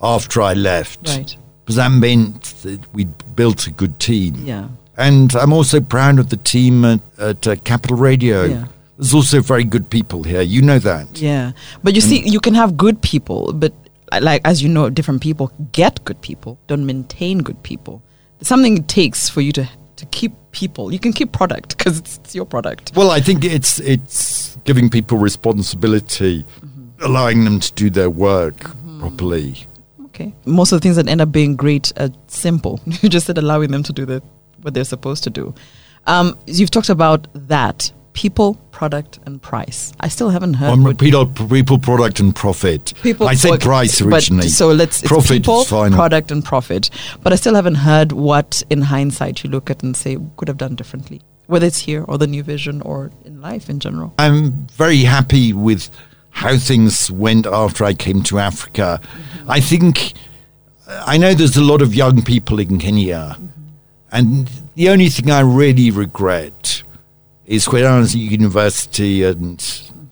[0.00, 1.02] after I left.
[1.02, 1.18] Mm-hmm.
[1.18, 1.36] Right.
[1.64, 4.34] Because that meant that we'd built a good team.
[4.44, 4.68] Yeah.
[4.96, 8.44] And I'm also proud of the team at, at uh, Capital Radio.
[8.44, 8.66] Yeah.
[8.98, 10.42] There's also very good people here.
[10.42, 11.20] You know that.
[11.20, 11.52] Yeah,
[11.82, 13.72] but you see, you can have good people, but
[14.12, 18.02] uh, like as you know, different people get good people, don't maintain good people.
[18.38, 20.92] There's something it takes for you to to keep people.
[20.92, 22.92] You can keep product because it's, it's your product.
[22.94, 26.44] Well, I think it's it's giving people responsibility,
[27.00, 28.58] allowing them to do their work
[29.00, 29.66] properly.
[30.14, 32.80] Okay, most of the things that end up being great are simple.
[33.02, 34.22] You just said allowing them to do the
[34.60, 35.54] what they're supposed to do.
[36.06, 39.90] Um, you've talked about that people, product, and price.
[40.00, 40.68] I still haven't heard.
[40.68, 42.92] On what- people, people, product, and profit.
[43.02, 44.48] people I said okay, price but- originally.
[44.48, 45.92] so let's it's profit people, is fine.
[45.92, 46.90] product, and profit.
[47.22, 50.58] But I still haven't heard what, in hindsight, you look at and say could have
[50.58, 54.12] done differently, whether it's here or the new vision or in life in general.
[54.18, 55.88] I'm very happy with
[56.32, 59.00] how things went after I came to Africa.
[59.48, 60.14] I think
[60.88, 63.38] I know there's a lot of young people in Kenya,
[64.10, 66.82] and the only thing I really regret
[67.46, 69.58] is when I was at university and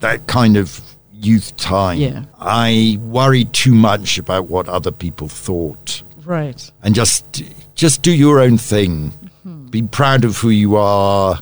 [0.01, 0.81] that kind of
[1.13, 1.99] youth time.
[1.99, 2.25] Yeah.
[2.39, 6.71] I worried too much about what other people thought Right.
[6.83, 7.43] and just
[7.75, 9.11] just do your own thing.
[9.47, 9.67] Mm-hmm.
[9.69, 11.41] Be proud of who you are.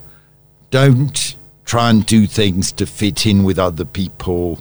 [0.70, 4.58] Don't try and do things to fit in with other people.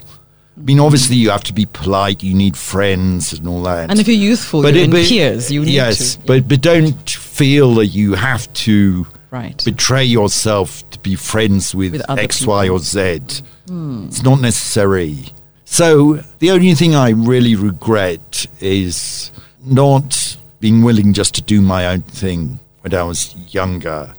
[0.57, 2.23] I mean, obviously, you have to be polite.
[2.23, 3.89] You need friends and all that.
[3.91, 5.51] And if you're youthful, you're in peers.
[5.51, 6.21] You need yes, to.
[6.25, 9.61] but but don't feel that you have to Right.
[9.63, 12.75] betray yourself to be friends with, With X, Y, people.
[12.77, 13.19] or Z.
[13.67, 14.05] Hmm.
[14.07, 15.25] It's not necessary.
[15.65, 19.31] So the only thing I really regret is
[19.65, 24.13] not being willing just to do my own thing when I was younger.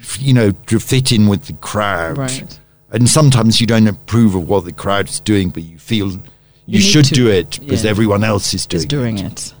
[0.00, 2.18] F- You know, to fit in with the crowd.
[2.18, 2.58] Right.
[2.94, 6.20] And sometimes you don't approve of what the crowd is doing, but you feel you,
[6.66, 7.14] You should to.
[7.14, 7.90] do it because Yeah.
[7.90, 9.52] everyone else is doing, is doing it.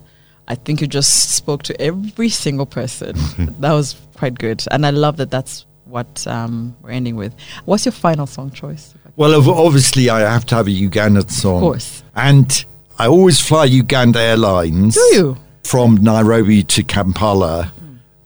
[0.48, 3.16] I think you just spoke to every single person.
[3.60, 5.30] that was quite good, and I love that.
[5.30, 7.34] That's what um, we're ending with.
[7.66, 8.94] What's your final song choice?
[9.16, 11.56] Well, obviously, I have to have a Ugandan song.
[11.56, 12.02] Of course.
[12.14, 12.64] And
[12.98, 14.94] I always fly Uganda Airlines.
[14.94, 15.36] Do you?
[15.64, 17.72] From Nairobi to Kampala.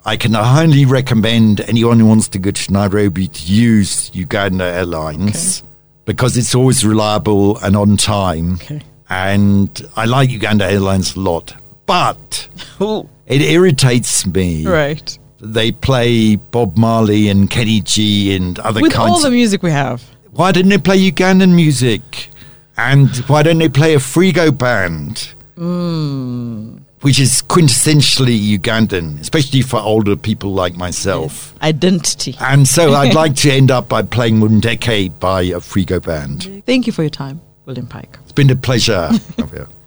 [0.09, 5.63] I can highly recommend anyone who wants to go to Nairobi to use Uganda Airlines
[6.07, 8.55] because it's always reliable and on time.
[8.55, 8.81] Okay.
[9.11, 11.55] And I like Uganda Airlines a lot.
[11.85, 12.49] But
[12.81, 14.67] Oh, it irritates me.
[14.67, 15.19] right.
[15.41, 19.71] They play Bob Marley and Kenny G and other With kinds all the music we
[19.73, 20.03] have.
[20.31, 22.31] why didn't they play Ugandan music?
[22.79, 25.35] And why don't they play Afrigo Band?
[25.59, 26.79] Hmm.
[27.03, 31.55] Which is quintessentially Ugandan, especially for older people like myself.
[31.63, 32.37] Identity.
[32.41, 36.65] And so I'd like to end up by playing Mundeke by Afrigo Band.
[36.67, 38.19] Thank you for your time, William Pike.
[38.23, 39.11] It's been a pleasure.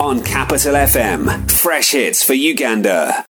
[0.00, 1.50] On Capital FM.
[1.50, 3.27] Fresh hits for Uganda.